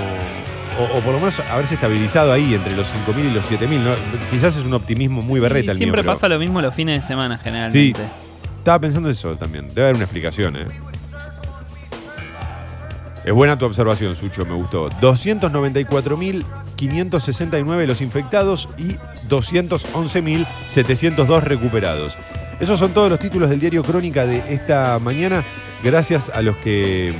[0.78, 3.78] o, o por lo menos haberse estabilizado ahí entre los 5.000 y los 7.000.
[3.80, 3.92] ¿no?
[4.30, 7.06] Quizás es un optimismo muy berreta el siempre pero pasa lo mismo los fines de
[7.06, 8.02] semana, Sí, generalmente.
[8.58, 9.68] estaba pensando eso también.
[9.68, 10.66] Debe haber una explicación, ¿eh?
[13.28, 14.88] Es buena tu observación, Sucho, me gustó.
[14.88, 18.96] 294.569 los infectados y
[19.28, 22.16] 211.702 recuperados.
[22.58, 25.44] Esos son todos los títulos del diario Crónica de esta mañana,
[25.84, 27.12] gracias a los que...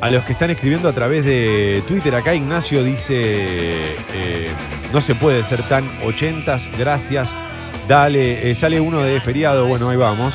[0.00, 4.50] A los que están escribiendo a través de Twitter, acá Ignacio dice, eh,
[4.92, 7.32] no se puede ser tan ochentas, gracias.
[7.88, 10.34] Dale, eh, sale uno de feriado, bueno, ahí vamos.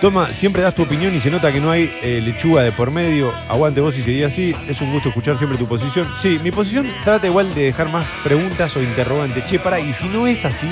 [0.00, 2.90] Toma, siempre das tu opinión y se nota que no hay eh, lechuga de por
[2.90, 3.32] medio.
[3.48, 4.54] Aguante vos y seguí así.
[4.68, 6.06] Es un gusto escuchar siempre tu posición.
[6.20, 9.46] Sí, mi posición trata igual de dejar más preguntas o interrogantes.
[9.46, 10.68] Che, para, y si no es así,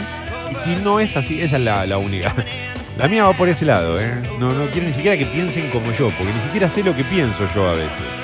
[0.51, 2.35] y si no es así, esa es la, la única.
[2.99, 4.15] La mía va por ese lado, ¿eh?
[4.39, 7.05] No, no quiero ni siquiera que piensen como yo, porque ni siquiera sé lo que
[7.05, 8.23] pienso yo a veces.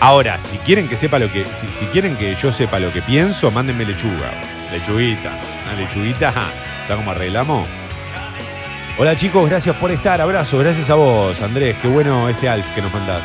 [0.00, 1.46] Ahora, si quieren que sepa lo que.
[1.46, 4.32] Si, quieren que yo sepa lo que pienso, mándenme lechuga.
[4.72, 5.30] Lechuguita.
[5.64, 6.34] Una lechuguita.
[6.82, 7.66] ¿Está como arreglamos?
[8.98, 10.20] Hola chicos, gracias por estar.
[10.20, 11.76] Abrazo, gracias a vos, Andrés.
[11.80, 13.24] Qué bueno ese Alf que nos mandás.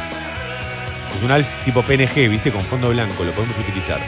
[1.15, 3.99] Es un Alf tipo PNG, viste, con fondo blanco, lo podemos utilizar.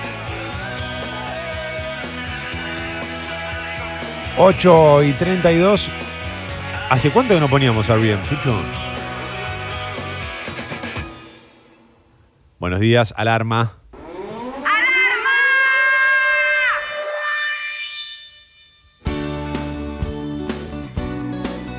[4.37, 5.89] 8 y 32.
[6.89, 8.59] ¿Hace cuánto que no poníamos RBM, Sucho?
[12.59, 13.77] Buenos días, alarma.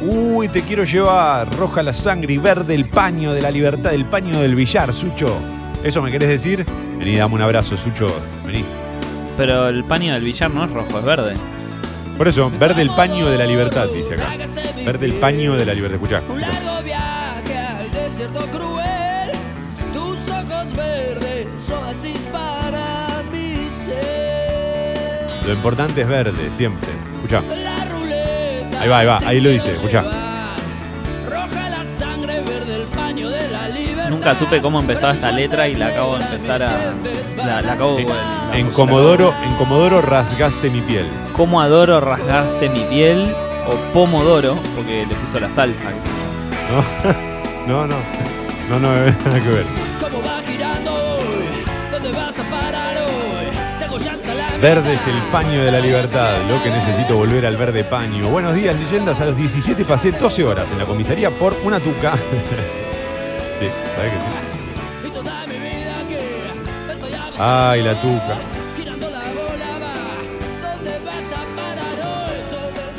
[0.02, 1.52] Uy, te quiero llevar.
[1.56, 5.34] Roja la sangre y verde el paño de la libertad, el paño del billar, Sucho.
[5.82, 6.64] ¿Eso me querés decir?
[6.98, 8.06] Vení, dame un abrazo, Sucho.
[8.44, 8.64] Vení.
[9.36, 11.34] Pero el paño del billar no es rojo, es verde.
[12.16, 14.34] Por eso, verde el paño de la libertad, dice acá.
[14.84, 15.96] Verde el paño de la libertad.
[15.96, 16.22] Escuchá.
[16.28, 19.30] Un largo viaje al desierto cruel,
[19.92, 25.44] tus ojos verdes, oasis para mi ser.
[25.46, 26.88] Lo importante es verde, siempre.
[27.16, 27.42] Escuchá.
[28.80, 30.02] Ahí va, ahí va, ahí lo dice, escuchá.
[31.28, 34.10] Roja la sangre, verde el paño de la libertad.
[34.10, 36.94] Nunca supe cómo empezaba esta letra y la acabo de empezar a.
[37.36, 41.06] La, la acabo En, la- en Comodoro, en Comodoro rasgaste mi piel.
[41.36, 43.34] ¿Cómo adoro rasgaste mi piel?
[43.66, 45.90] O pomodoro, porque le puso la salsa.
[47.66, 47.96] No, no, no.
[48.70, 48.88] No, no,
[49.24, 49.66] nada que ver.
[54.62, 58.28] Verde es el paño de la libertad, lo que necesito volver al verde paño.
[58.28, 59.20] Buenos días, leyendas.
[59.20, 62.12] A los 17 pasé 12 horas en la comisaría por una tuca.
[63.58, 64.24] sí, ¿sabes que sí?
[67.38, 68.53] Ay, la tuca.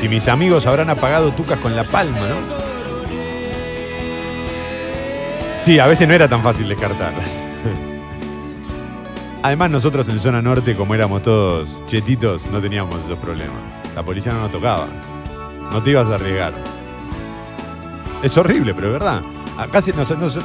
[0.05, 2.35] Si mis amigos habrán apagado tucas con la palma, ¿no?
[5.63, 7.11] Sí, a veces no era tan fácil descartar.
[9.41, 13.55] Además, nosotros en zona norte, como éramos todos chetitos, no teníamos esos problemas.
[13.95, 14.85] La policía no nos tocaba.
[15.71, 16.53] No te ibas a arriesgar.
[18.21, 19.23] Es horrible, pero es verdad.
[19.57, 20.41] Acá se nos, nos- eh,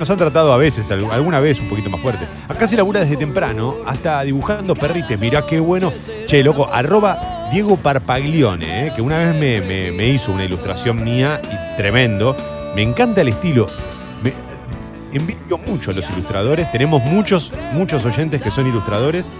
[0.00, 2.26] han tratado a veces, al- alguna vez un poquito más fuerte.
[2.48, 5.16] Acá se labura desde temprano, hasta dibujando perrites.
[5.16, 5.92] Mirá qué bueno.
[6.26, 11.40] Che, loco, arroba Diego Parpaglione, eh, que una vez me, me- hizo una ilustración mía
[11.44, 12.36] y tremendo.
[12.76, 13.68] Me encanta el estilo.
[14.22, 14.32] Me,
[15.12, 16.70] envidio mucho a los ilustradores.
[16.70, 19.32] Tenemos muchos, muchos oyentes que son ilustradores.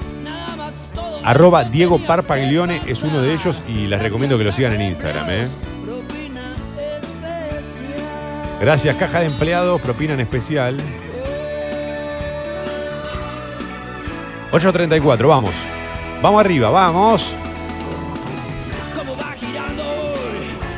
[1.22, 5.26] Arroba Diego Parpaglione es uno de ellos y les recomiendo que lo sigan en Instagram.
[5.28, 5.48] ¿eh?
[8.60, 10.76] Gracias, caja de empleados, propina en especial.
[14.52, 15.54] 8.34, vamos.
[16.22, 17.36] Vamos arriba, vamos.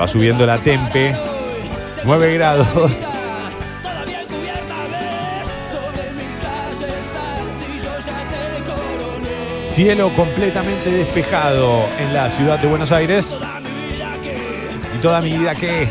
[0.00, 1.14] Va subiendo la tempe.
[2.04, 3.08] 9 grados.
[9.68, 13.36] Cielo completamente despejado en la ciudad de Buenos Aires.
[14.94, 15.88] Y toda mi vida que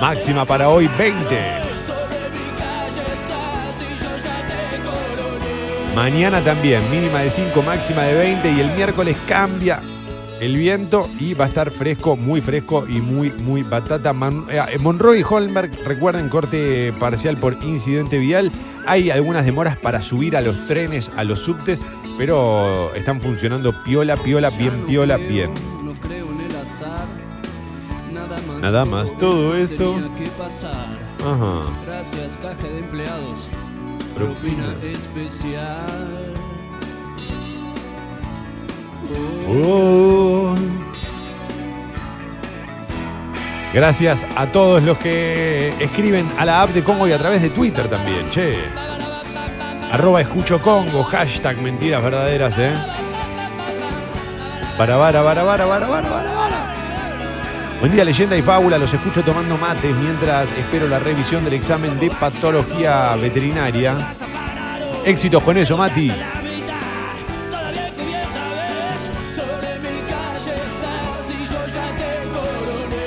[0.00, 1.18] máxima para hoy 20.
[1.18, 4.36] Sobre mi calle estás y yo ya
[4.70, 5.94] te coroné.
[5.94, 9.80] Mañana también, mínima de 5, máxima de 20 y el miércoles cambia
[10.40, 14.12] el viento y va a estar fresco, muy fresco y muy, muy batata.
[14.12, 18.50] Man- eh, Monroy y Holmberg, recuerden, corte parcial por incidente vial.
[18.86, 21.84] Hay algunas demoras para subir a los trenes, a los subtes,
[22.16, 25.50] pero están funcionando piola, piola, bien piola, bien.
[28.60, 29.16] Nada más.
[29.18, 29.94] Todo esto.
[31.24, 31.62] Ajá.
[31.86, 33.40] Gracias, caja de empleados.
[34.14, 36.34] Propina especial.
[43.72, 47.50] Gracias a todos los que escriben a la app de Congo y a través de
[47.50, 48.54] Twitter también, che.
[49.92, 52.74] Arroba escucho Congo, hashtag mentiras verdaderas, eh.
[54.76, 56.50] Para, para, para, para, para, para, para.
[57.80, 58.76] Buen día, leyenda y fábula.
[58.76, 63.96] Los escucho tomando mates mientras espero la revisión del examen de patología veterinaria.
[65.04, 66.12] Éxitos con eso, Mati.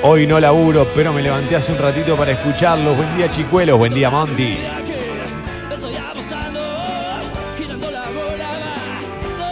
[0.06, 2.94] Hoy no laburo, pero me levanté hace un ratito para escucharlos.
[2.94, 3.78] Buen día, chicuelos.
[3.78, 4.58] Buen día, Monty.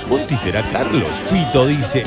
[0.06, 1.22] Monty será Carlos.
[1.30, 2.04] Fito dice: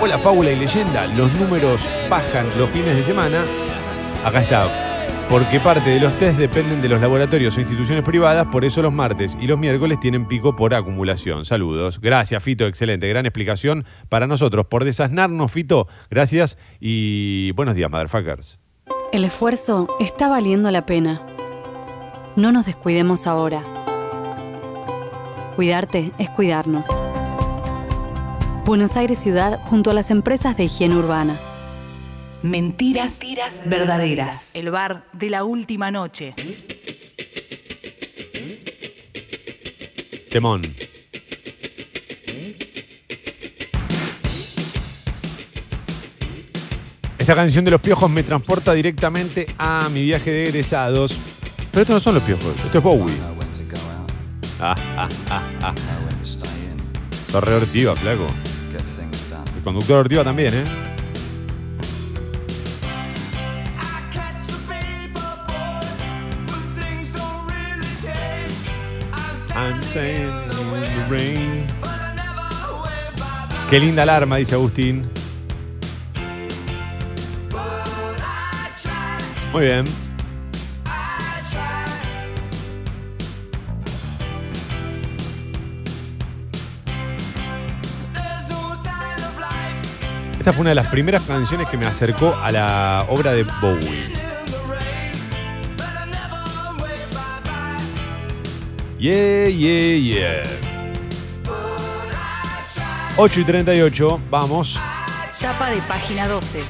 [0.00, 1.06] Hola, fábula y leyenda.
[1.06, 3.44] Los números bajan los fines de semana.
[4.24, 4.83] Acá está.
[5.28, 8.92] Porque parte de los test dependen de los laboratorios o instituciones privadas, por eso los
[8.92, 11.44] martes y los miércoles tienen pico por acumulación.
[11.44, 12.00] Saludos.
[12.00, 12.66] Gracias, Fito.
[12.66, 13.08] Excelente.
[13.08, 14.66] Gran explicación para nosotros.
[14.66, 15.88] Por desasnarnos, Fito.
[16.10, 18.60] Gracias y buenos días, motherfuckers.
[19.12, 21.22] El esfuerzo está valiendo la pena.
[22.36, 23.62] No nos descuidemos ahora.
[25.56, 26.86] Cuidarte es cuidarnos.
[28.64, 31.38] Buenos Aires Ciudad junto a las empresas de higiene urbana.
[32.44, 33.20] Mentiras
[33.64, 34.54] verdaderas.
[34.54, 36.34] El bar de la última noche.
[40.30, 40.76] Temón.
[47.16, 51.18] Esta canción de los piojos me transporta directamente a mi viaje de egresados.
[51.70, 53.14] Pero estos no son los piojos, esto es Bowie.
[54.60, 55.74] Ah, ah, ah, ah.
[57.32, 58.26] Sos re ortiva, flaco.
[59.56, 60.93] El conductor ortiva también, ¿eh?
[69.56, 71.66] I'm in the rain.
[73.70, 75.08] Qué linda alarma, dice Agustín.
[79.52, 79.84] Muy bien.
[90.38, 94.13] Esta fue una de las primeras canciones que me acercó a la obra de Bowie.
[99.04, 100.42] Yeah, yeah, yeah.
[103.18, 104.80] 8 y 38, vamos.
[105.38, 106.62] Tapa de página 12.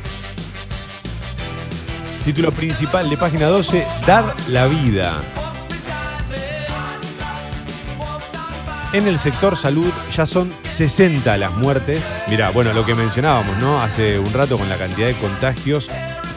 [2.25, 5.13] Título principal de página 12, Dar la vida.
[8.93, 12.05] En el sector salud ya son 60 las muertes.
[12.27, 13.81] Mira, bueno, lo que mencionábamos, ¿no?
[13.81, 15.89] Hace un rato con la cantidad de contagios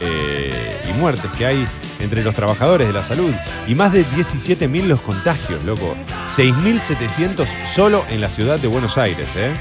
[0.01, 0.51] eh,
[0.87, 1.67] y muertes que hay
[1.99, 3.33] entre los trabajadores de la salud.
[3.67, 5.95] Y más de 17.000 los contagios, loco.
[6.35, 9.53] 6.700 solo en la ciudad de Buenos Aires, ¿eh?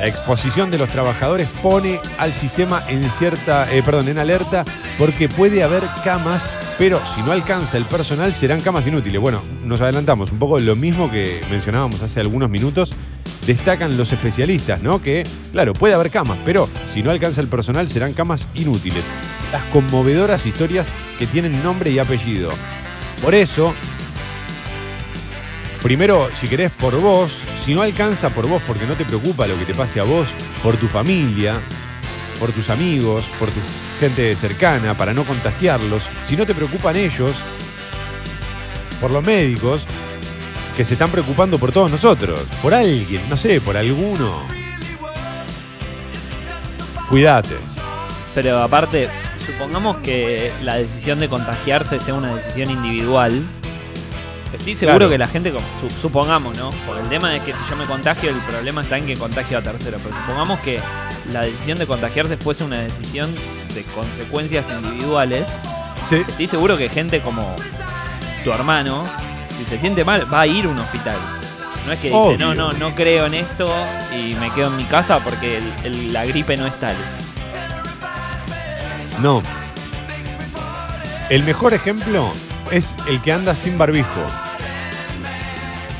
[0.00, 4.64] La exposición de los trabajadores pone al sistema en cierta, eh, perdón, en alerta
[4.96, 9.20] porque puede haber camas, pero si no alcanza el personal serán camas inútiles.
[9.20, 12.94] Bueno, nos adelantamos un poco lo mismo que mencionábamos hace algunos minutos.
[13.46, 15.02] Destacan los especialistas, ¿no?
[15.02, 19.04] Que, claro, puede haber camas, pero si no alcanza el personal serán camas inútiles.
[19.52, 20.88] Las conmovedoras historias
[21.18, 22.50] que tienen nombre y apellido.
[23.22, 23.74] Por eso,
[25.82, 29.58] Primero, si querés por vos, si no alcanza por vos porque no te preocupa lo
[29.58, 30.28] que te pase a vos,
[30.62, 31.58] por tu familia,
[32.38, 33.60] por tus amigos, por tu
[33.98, 37.36] gente cercana, para no contagiarlos, si no te preocupan ellos,
[39.00, 39.86] por los médicos,
[40.80, 44.32] que se están preocupando por todos nosotros, por alguien, no sé, por alguno.
[47.10, 47.54] Cuídate.
[48.34, 49.10] Pero aparte,
[49.44, 53.30] supongamos que la decisión de contagiarse sea una decisión individual.
[54.54, 55.10] Estoy seguro Claro.
[55.10, 55.52] que la gente,
[56.00, 56.70] supongamos, ¿no?
[56.86, 59.58] Porque el tema es que si yo me contagio, el problema está en que contagio
[59.58, 60.00] a terceros.
[60.02, 60.80] Pero supongamos que
[61.30, 63.30] la decisión de contagiarse fuese una decisión
[63.74, 65.46] de consecuencias individuales.
[66.08, 67.54] Sí, Estoy seguro que gente como
[68.44, 69.06] tu hermano,
[69.64, 71.16] si se siente mal, va a ir a un hospital.
[71.86, 73.72] No es que dice, no, no, no creo en esto
[74.14, 76.96] y me quedo en mi casa porque el- el- la gripe no es tal.
[79.22, 79.42] no.
[81.28, 82.32] El mejor ejemplo
[82.72, 84.08] es el que anda sin barbijo.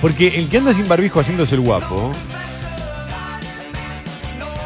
[0.00, 2.10] Porque el que anda sin barbijo haciéndose el guapo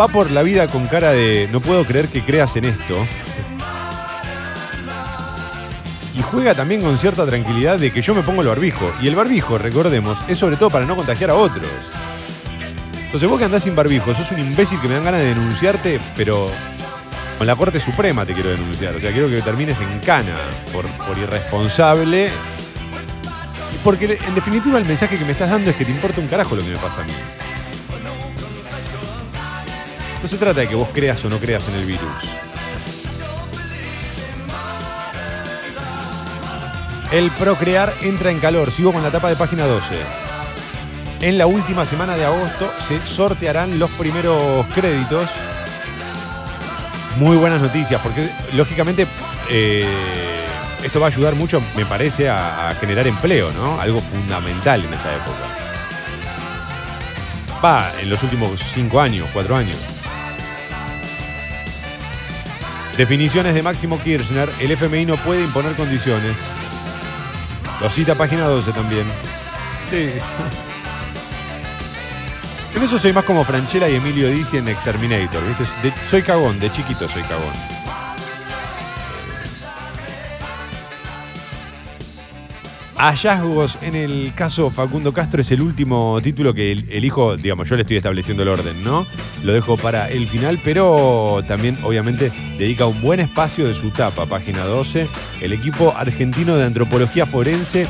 [0.01, 2.97] va por la vida con cara de no puedo creer que creas en esto.
[6.35, 8.93] Juega también con cierta tranquilidad de que yo me pongo el barbijo.
[9.01, 11.69] Y el barbijo, recordemos, es sobre todo para no contagiar a otros.
[13.05, 16.01] Entonces vos que andás sin barbijo, sos un imbécil que me dan ganas de denunciarte,
[16.17, 16.51] pero
[17.39, 18.97] con la Corte Suprema te quiero denunciar.
[18.97, 20.37] O sea, quiero que termines en cana
[20.73, 22.33] por, por irresponsable.
[23.85, 26.57] Porque en definitiva el mensaje que me estás dando es que te importa un carajo
[26.57, 27.13] lo que me pasa a mí.
[30.21, 32.54] No se trata de que vos creas o no creas en el virus.
[37.15, 38.73] El procrear entra en calor.
[38.73, 39.95] Sigo con la tapa de página 12.
[41.21, 45.31] En la última semana de agosto se sortearán los primeros créditos.
[47.19, 49.07] Muy buenas noticias, porque lógicamente
[49.49, 49.87] eh,
[50.83, 53.81] esto va a ayudar mucho, me parece, a, a generar empleo, ¿no?
[53.81, 55.39] Algo fundamental en esta época.
[57.65, 59.79] Va, en los últimos cinco años, cuatro años.
[62.97, 64.49] Definiciones de Máximo Kirchner.
[64.59, 66.39] El FMI no puede imponer condiciones.
[67.85, 69.05] Lo cita página 12 también.
[69.91, 70.11] Sí.
[72.75, 75.65] En eso soy más como Franchella y Emilio Dizzi en Exterminator, ¿viste?
[75.83, 77.53] De- soy cagón, de chiquito soy cagón.
[83.09, 87.77] Hallazgos en el caso Facundo Castro es el último título que el- elijo, digamos, yo
[87.77, 89.07] le estoy estableciendo el orden, ¿no?
[89.43, 94.25] Lo dejo para el final, pero también obviamente dedica un buen espacio de su tapa,
[94.25, 95.11] página 12.
[95.43, 97.87] El equipo argentino de antropología forense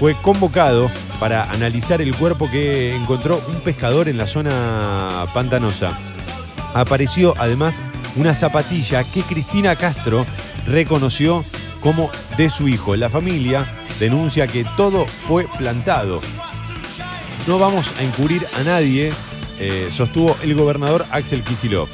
[0.00, 0.90] fue convocado
[1.20, 5.96] para analizar el cuerpo que encontró un pescador en la zona pantanosa.
[6.74, 7.78] Apareció además
[8.16, 10.26] una zapatilla que Cristina Castro
[10.66, 11.44] reconoció
[11.80, 12.96] como de su hijo.
[12.96, 13.64] La familia
[13.98, 16.20] denuncia que todo fue plantado.
[17.46, 19.12] No vamos a encubrir a nadie,
[19.58, 21.88] eh, sostuvo el gobernador Axel Kisilov.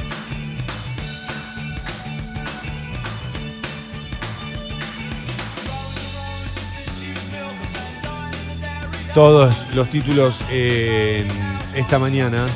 [9.15, 10.43] Todos los títulos
[11.75, 12.47] esta mañana,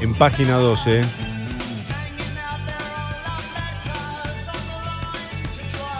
[0.00, 1.29] en página 12.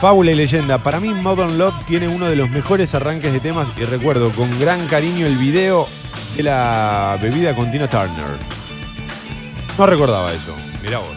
[0.00, 0.78] Fábula y leyenda.
[0.78, 4.58] Para mí Modern Love tiene uno de los mejores arranques de temas y recuerdo con
[4.58, 5.86] gran cariño el video
[6.34, 8.38] de la bebida con Tina Turner.
[9.76, 10.54] No recordaba eso.
[10.82, 11.08] Mirá vos.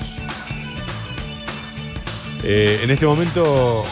[2.44, 3.86] Eh, en este momento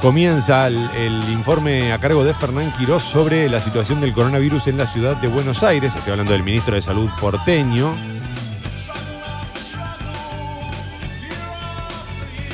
[0.00, 4.78] comienza el, el informe a cargo de Fernán Quirós sobre la situación del coronavirus en
[4.78, 5.96] la ciudad de Buenos Aires.
[5.96, 8.17] Estoy hablando del ministro de Salud porteño.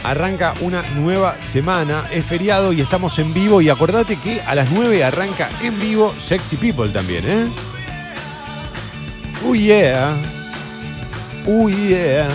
[0.04, 3.60] Arranca una nueva semana, es feriado y estamos en vivo.
[3.60, 7.48] Y acordate que a las 9 arranca en vivo Sexy People también, ¿eh?
[9.46, 10.14] Oh yeah.
[11.46, 12.28] Oh yeah.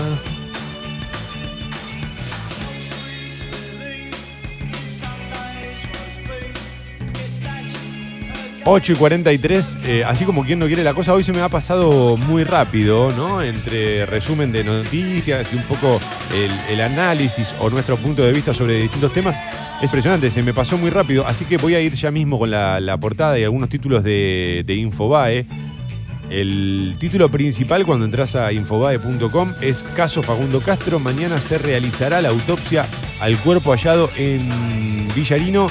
[8.72, 11.50] ...8 y 43, eh, así como quien no quiere la cosa, hoy se me ha
[11.50, 13.42] pasado muy rápido, ¿no?
[13.42, 16.00] Entre resumen de noticias y un poco
[16.70, 19.40] el, análisis o nuestro punto de vista sobre distintos temas.
[19.82, 22.52] Es impresionante, se me pasó muy rápido, así que voy a ir ya mismo con
[22.52, 25.48] la, la portada y algunos títulos de, de Infobae.
[26.30, 31.00] El título principal cuando entras a infobae.com es Caso Facundo Castro.
[31.00, 32.86] Mañana se realizará la autopsia
[33.20, 35.70] al cuerpo hallado en Villarino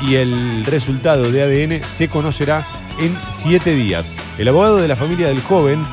[0.00, 2.66] y el resultado de ADN se conocerá
[2.98, 4.14] en siete días.
[4.38, 5.84] El abogado de la familia del joven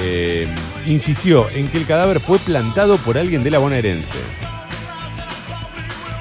[0.00, 0.48] eh,
[0.86, 4.14] insistió en que el cadáver fue plantado por alguien de la bonaerense.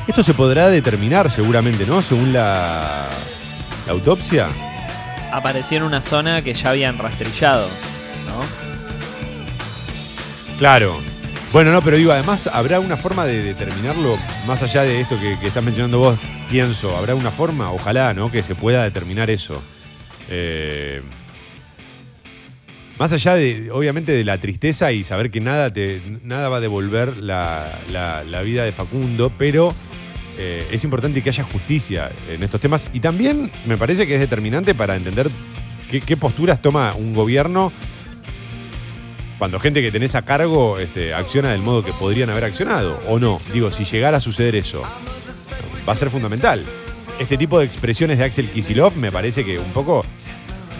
[0.07, 2.01] Esto se podrá determinar seguramente, ¿no?
[2.01, 3.07] Según la,
[3.85, 4.47] la autopsia.
[5.31, 7.67] Apareció en una zona que ya habían rastrillado,
[8.27, 8.41] ¿no?
[10.57, 11.10] Claro.
[11.51, 14.17] Bueno, no, pero digo, además habrá una forma de determinarlo,
[14.47, 16.17] más allá de esto que, estás mencionando vos,
[16.49, 18.31] pienso, habrá una forma, ojalá, ¿no?
[18.31, 19.61] Que se pueda determinar eso.
[20.29, 21.01] Eh,
[22.97, 26.61] más allá de, obviamente, de la tristeza y saber que nada, te, nada va a
[26.61, 29.73] devolver la, la- la vida de Facundo, pero
[30.37, 32.87] eh, es importante que haya justicia en estos temas.
[32.93, 35.29] Y también me parece que es determinante para entender
[35.89, 37.73] qué, qué posturas toma un gobierno
[39.41, 43.17] cuando gente que tenés a cargo este, acciona del modo que podrían haber accionado, o
[43.17, 43.41] no.
[43.51, 44.83] Digo, si llegara a suceder eso,
[45.89, 46.63] va a ser fundamental.
[47.17, 50.05] Este tipo de expresiones de Axel Kisilov me parece que un poco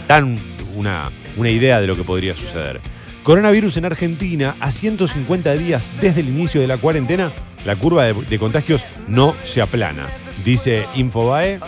[0.08, 0.38] dan
[0.76, 2.80] una, una idea de lo que podría suceder.
[3.24, 7.32] Coronavirus en Argentina, a 150 días desde el inicio de la cuarentena,
[7.66, 10.06] la curva de, de contagios no se aplana,
[10.46, 11.60] dice Infobae.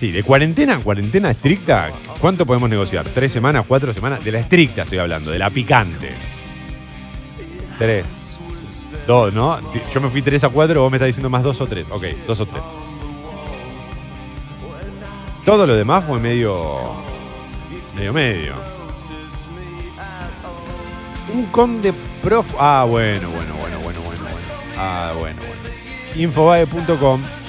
[0.00, 1.92] Sí, de cuarentena, cuarentena estricta,
[2.22, 3.04] ¿cuánto podemos negociar?
[3.08, 4.24] ¿Tres semanas, cuatro semanas?
[4.24, 6.10] De la estricta estoy hablando, de la picante.
[7.76, 8.14] Tres.
[9.06, 9.58] Dos, ¿no?
[9.92, 11.84] Yo me fui tres a cuatro, vos me estás diciendo más dos o tres.
[11.90, 12.62] Ok, dos o tres.
[15.44, 16.94] Todo lo demás fue medio.
[17.96, 18.54] medio medio.
[21.34, 21.92] Un conde
[22.22, 22.54] prof.
[22.58, 24.36] Ah, bueno, bueno, bueno, bueno, bueno, bueno.
[24.78, 25.62] Ah, bueno, bueno.
[26.14, 27.41] Infobae.com.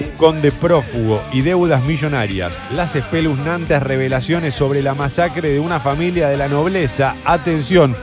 [0.00, 2.58] Un conde prófugo y deudas millonarias.
[2.72, 7.14] Las espeluznantes revelaciones sobre la masacre de una familia de la nobleza.
[7.24, 7.96] Atención.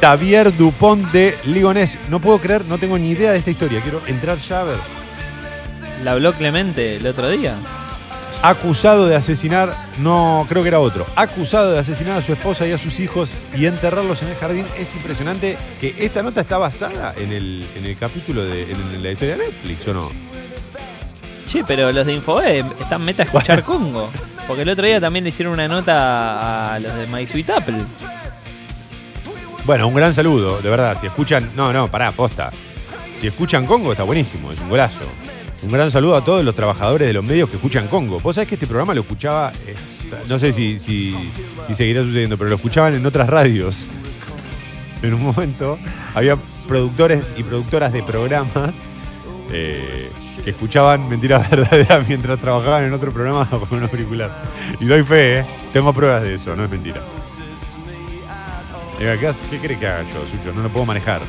[0.00, 1.98] Xavier Dupont de Ligonés.
[2.08, 3.80] No puedo creer, no tengo ni idea de esta historia.
[3.80, 4.78] Quiero entrar ya a ver.
[6.04, 7.56] La habló Clemente el otro día.
[8.42, 12.72] acusado de asesinar, no, creo que era otro, acusado de asesinar a su esposa y
[12.72, 14.66] a sus hijos y enterrarlos en el jardín.
[14.78, 19.10] Es impresionante que esta nota está basada en el, en el capítulo de en la
[19.10, 20.27] historia de Netflix, ¿o no?
[21.48, 24.10] Che, pero los de Infobae están meta a escuchar Congo.
[24.46, 27.78] Porque el otro día también le hicieron una nota a los de My Sweet Apple.
[29.64, 30.96] Bueno, un gran saludo, de verdad.
[31.00, 32.52] Si escuchan, no, no, pará, posta.
[33.14, 35.00] Si escuchan Congo, está buenísimo, es un golazo.
[35.62, 38.20] Un gran saludo a todos los trabajadores de los medios que escuchan Congo.
[38.20, 39.74] Vos sabés que este programa lo escuchaba, eh,
[40.28, 41.16] no sé si, si,
[41.66, 43.86] si seguirá sucediendo, pero lo escuchaban en otras radios.
[45.00, 45.78] En un momento
[46.12, 48.82] había productores y productoras de programas
[49.52, 50.08] eh,
[50.44, 54.30] que escuchaban mentiras verdaderas mientras trabajaban en otro programa con un auricular.
[54.80, 55.46] Y doy fe, ¿eh?
[55.72, 57.00] tengo pruebas de eso, no es mentira.
[58.98, 59.18] ¿Qué,
[59.50, 60.52] qué crees que haga yo, Sucho?
[60.52, 61.22] No lo puedo manejar.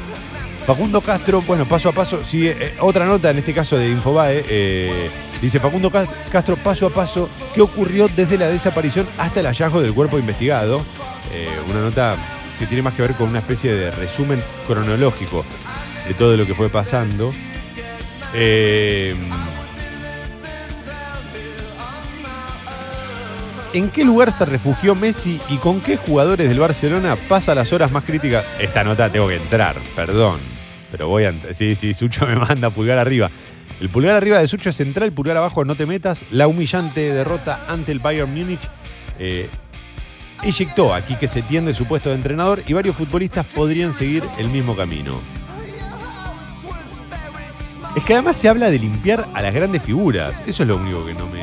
[0.65, 4.43] Facundo Castro, bueno, paso a paso, sigue eh, otra nota, en este caso de Infobae,
[4.47, 5.09] eh,
[5.41, 9.81] dice Facundo Cas- Castro, paso a paso, ¿qué ocurrió desde la desaparición hasta el hallazgo
[9.81, 10.83] del cuerpo investigado?
[11.31, 12.15] Eh, una nota
[12.59, 15.43] que tiene más que ver con una especie de resumen cronológico
[16.07, 17.33] de todo lo que fue pasando.
[18.33, 19.15] Eh,
[23.71, 27.91] ¿En qué lugar se refugió Messi y con qué jugadores del Barcelona pasa las horas
[27.91, 28.43] más críticas?
[28.59, 30.39] Esta nota tengo que entrar, perdón.
[30.91, 31.33] Pero voy a.
[31.53, 33.29] Sí, sí, Sucho me manda pulgar arriba.
[33.79, 36.19] El pulgar arriba de Sucho es central, pulgar abajo no te metas.
[36.31, 38.59] La humillante derrota ante el Bayern Múnich
[39.19, 39.49] eh,
[40.93, 44.75] aquí que se tiende su puesto de entrenador y varios futbolistas podrían seguir el mismo
[44.75, 45.38] camino.
[47.95, 50.41] Es que además se habla de limpiar a las grandes figuras.
[50.47, 51.41] Eso es lo único que no me.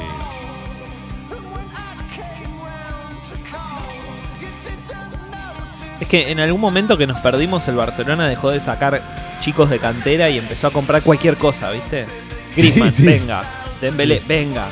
[6.00, 9.02] Es que en algún momento que nos perdimos, el Barcelona dejó de sacar
[9.40, 12.06] chicos de cantera y empezó a comprar cualquier cosa, ¿viste?
[12.54, 13.08] Griezmann, Sí, sí.
[13.08, 13.44] venga.
[13.80, 14.66] Dembélé, venga.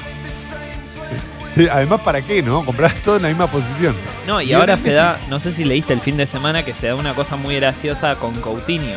[1.55, 2.65] Sí, Además, ¿para qué, no?
[2.65, 3.95] Comprar todo en la misma posición.
[4.27, 6.89] No, y ahora se da, no sé si leíste el fin de semana que se
[6.89, 8.97] da una cosa muy graciosa con Coutinho.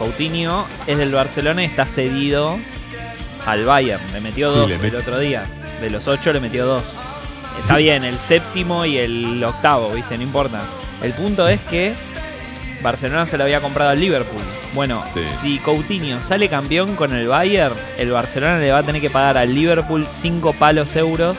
[0.00, 2.58] Coutinho es del Barcelona y está cedido
[3.46, 4.02] al Bayern.
[4.14, 5.44] Le metió Sí, dos le el otro día.
[5.82, 6.82] De los ocho le metió dos.
[7.58, 10.16] Está bien, el séptimo y el octavo, ¿viste?
[10.16, 10.62] No importa.
[11.02, 11.92] El punto es que
[12.82, 14.40] Barcelona se lo había comprado al Liverpool.
[14.72, 15.20] Bueno, Sí.
[15.42, 19.36] si Coutinho sale campeón con el Bayern, el Barcelona le va a tener que pagar
[19.36, 21.36] al Liverpool 5 palos euros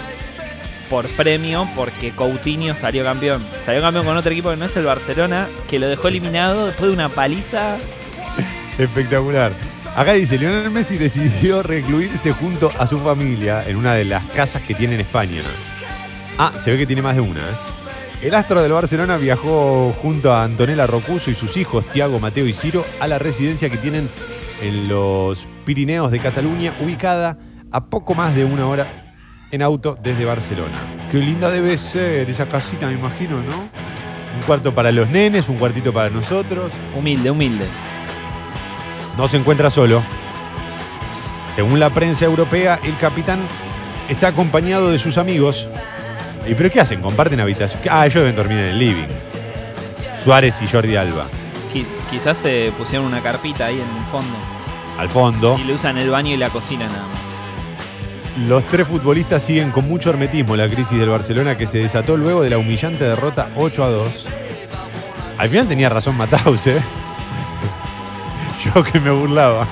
[0.87, 3.43] por premio porque Coutinho salió campeón.
[3.65, 6.89] Salió campeón con otro equipo que no es el Barcelona, que lo dejó eliminado después
[6.91, 7.77] de una paliza.
[8.77, 9.53] Espectacular.
[9.95, 14.61] Acá dice, Lionel Messi decidió recluirse junto a su familia en una de las casas
[14.61, 15.41] que tiene en España.
[16.37, 17.41] Ah, se ve que tiene más de una.
[17.41, 17.55] ¿eh?
[18.21, 22.53] El astro del Barcelona viajó junto a Antonella Rocuso y sus hijos, Tiago, Mateo y
[22.53, 24.09] Ciro, a la residencia que tienen
[24.61, 27.37] en los Pirineos de Cataluña, ubicada
[27.71, 28.87] a poco más de una hora
[29.51, 30.77] en auto desde Barcelona.
[31.11, 33.57] Qué linda debe ser esa casita, me imagino, ¿no?
[33.59, 36.73] Un cuarto para los nenes, un cuartito para nosotros.
[36.95, 37.65] Humilde, humilde.
[39.17, 40.01] No se encuentra solo.
[41.55, 43.39] Según la prensa europea, el capitán
[44.09, 45.67] está acompañado de sus amigos.
[46.47, 47.01] ¿Y pero qué hacen?
[47.01, 47.81] ¿Comparten habitación?
[47.89, 49.07] Ah, ellos deben dormir en el living.
[50.23, 51.25] Suárez y Jordi Alba.
[51.73, 54.37] Qui- quizás se pusieron una carpita ahí en el fondo.
[54.97, 57.21] Al fondo, Y le usan el baño y la cocina nada más.
[58.47, 62.41] los tres futbolistas siguen con mucho hermetismo la crisis del Barcelona que se desató luego
[62.43, 64.27] de la humillante derrota 8 a 2.
[65.37, 66.81] Al final tenía razón Mataus, ¿eh?
[68.75, 69.67] Yo que me burlaba.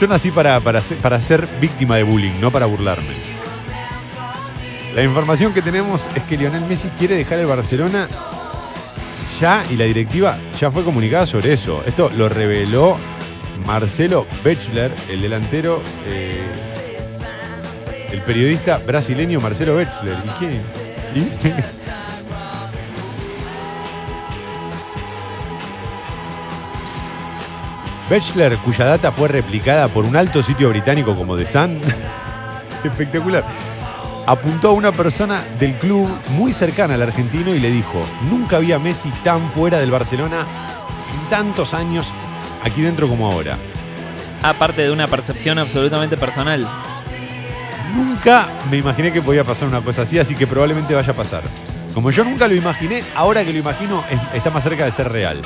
[0.00, 3.14] Yo nací para, para, ser, para ser víctima de bullying, no para burlarme.
[4.94, 8.06] La información que tenemos es que Lionel Messi quiere dejar el Barcelona
[9.40, 11.82] ya y la directiva ya fue comunicada sobre eso.
[11.86, 12.96] Esto lo reveló
[13.66, 16.40] Marcelo Bechler, el delantero, eh,
[18.12, 20.16] el periodista brasileño Marcelo Bechler.
[20.24, 20.52] ¿Y quién?
[21.14, 21.83] ¿Y?
[28.10, 31.78] Bechler, cuya data fue replicada por un alto sitio británico como The Sun,
[32.84, 33.44] Espectacular.
[34.26, 38.72] Apuntó a una persona del club muy cercana al argentino y le dijo, nunca vi
[38.72, 40.40] a Messi tan fuera del Barcelona
[41.12, 42.12] en tantos años
[42.62, 43.56] aquí dentro como ahora.
[44.42, 46.66] Aparte de una percepción absolutamente personal.
[47.94, 51.42] Nunca me imaginé que podía pasar una cosa así, así que probablemente vaya a pasar.
[51.94, 55.10] Como yo nunca lo imaginé, ahora que lo imagino es- está más cerca de ser
[55.12, 55.40] real.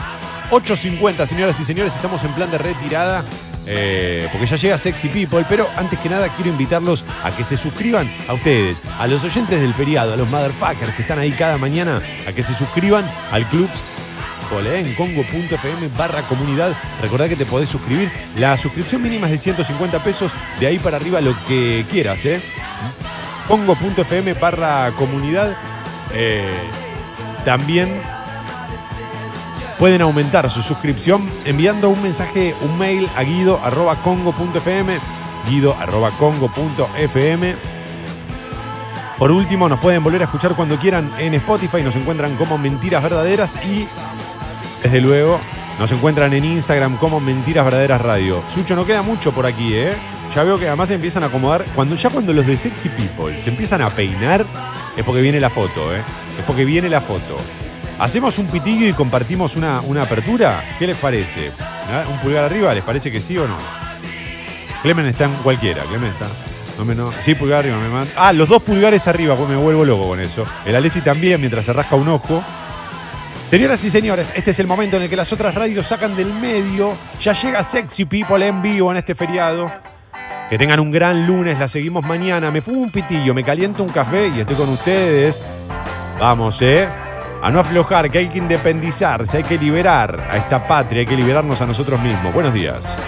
[0.51, 3.25] 8.50, señoras y señores, estamos en plan de retirada.
[3.70, 7.57] eh, porque ya llega Sexy People, pero antes que nada quiero invitarlos a que se
[7.57, 11.59] suscriban a ustedes, a los oyentes del feriado, a los motherfuckers que están ahí cada
[11.59, 13.69] mañana, a que se suscriban al club
[14.51, 16.73] en congo.fm barra comunidad.
[17.03, 18.11] Recordá que te podés suscribir.
[18.37, 20.33] La suscripción mínima es de 150 pesos.
[20.59, 22.41] De ahí para arriba lo que quieras, ¿eh?
[23.47, 25.55] Congo.fm barra comunidad.
[26.15, 26.49] Eh,
[27.45, 27.89] también
[29.79, 34.99] pueden aumentar su suscripción enviando un mensaje, un mail a guido.congo.fm
[35.49, 37.55] guido.congo.fm
[39.19, 43.03] por último, nos pueden volver a escuchar cuando quieran en Spotify, nos encuentran como Mentiras
[43.03, 43.89] Verdaderas y,
[44.81, 45.41] desde luego,
[45.81, 48.45] nos encuentran en Instagram como Mentiras Verdaderas Radio.
[48.47, 49.93] Sucho, no queda mucho por aquí, ¿eh?
[50.37, 51.65] Ya veo que además se empiezan a acomodar.
[51.75, 54.47] Cuando, ya cuando los de Sexy People se empiezan a peinar,
[54.97, 56.01] es porque viene la foto, ¿eh?
[56.39, 57.39] Es porque viene la foto.
[57.99, 60.62] ¿Hacemos un pitillo y compartimos una, una apertura?
[60.79, 61.51] ¿Qué les parece?
[61.91, 62.05] ¿Ah?
[62.09, 62.73] ¿Un pulgar arriba?
[62.73, 63.57] ¿Les parece que sí o no?
[64.83, 66.27] Clemen está en cualquiera, Clemen está.
[66.79, 66.95] No me.
[67.23, 68.12] Sí, pulgar arriba, me manda.
[68.16, 70.45] Ah, los dos pulgares arriba, pues me vuelvo loco con eso.
[70.65, 72.41] El Alessi también, mientras se rasca un ojo.
[73.51, 76.33] Señoras y señores, este es el momento en el que las otras radios sacan del
[76.33, 76.97] medio.
[77.20, 79.73] Ya llega Sexy People en vivo en este feriado.
[80.49, 82.53] Que tengan un gran lunes, la seguimos mañana.
[82.53, 85.43] Me fumo un pitillo, me caliento un café y estoy con ustedes.
[86.20, 86.87] Vamos, ¿eh?
[87.40, 91.16] A no aflojar, que hay que independizarse, hay que liberar a esta patria, hay que
[91.16, 92.35] liberarnos a nosotros mismos.
[92.35, 92.98] Buenos días.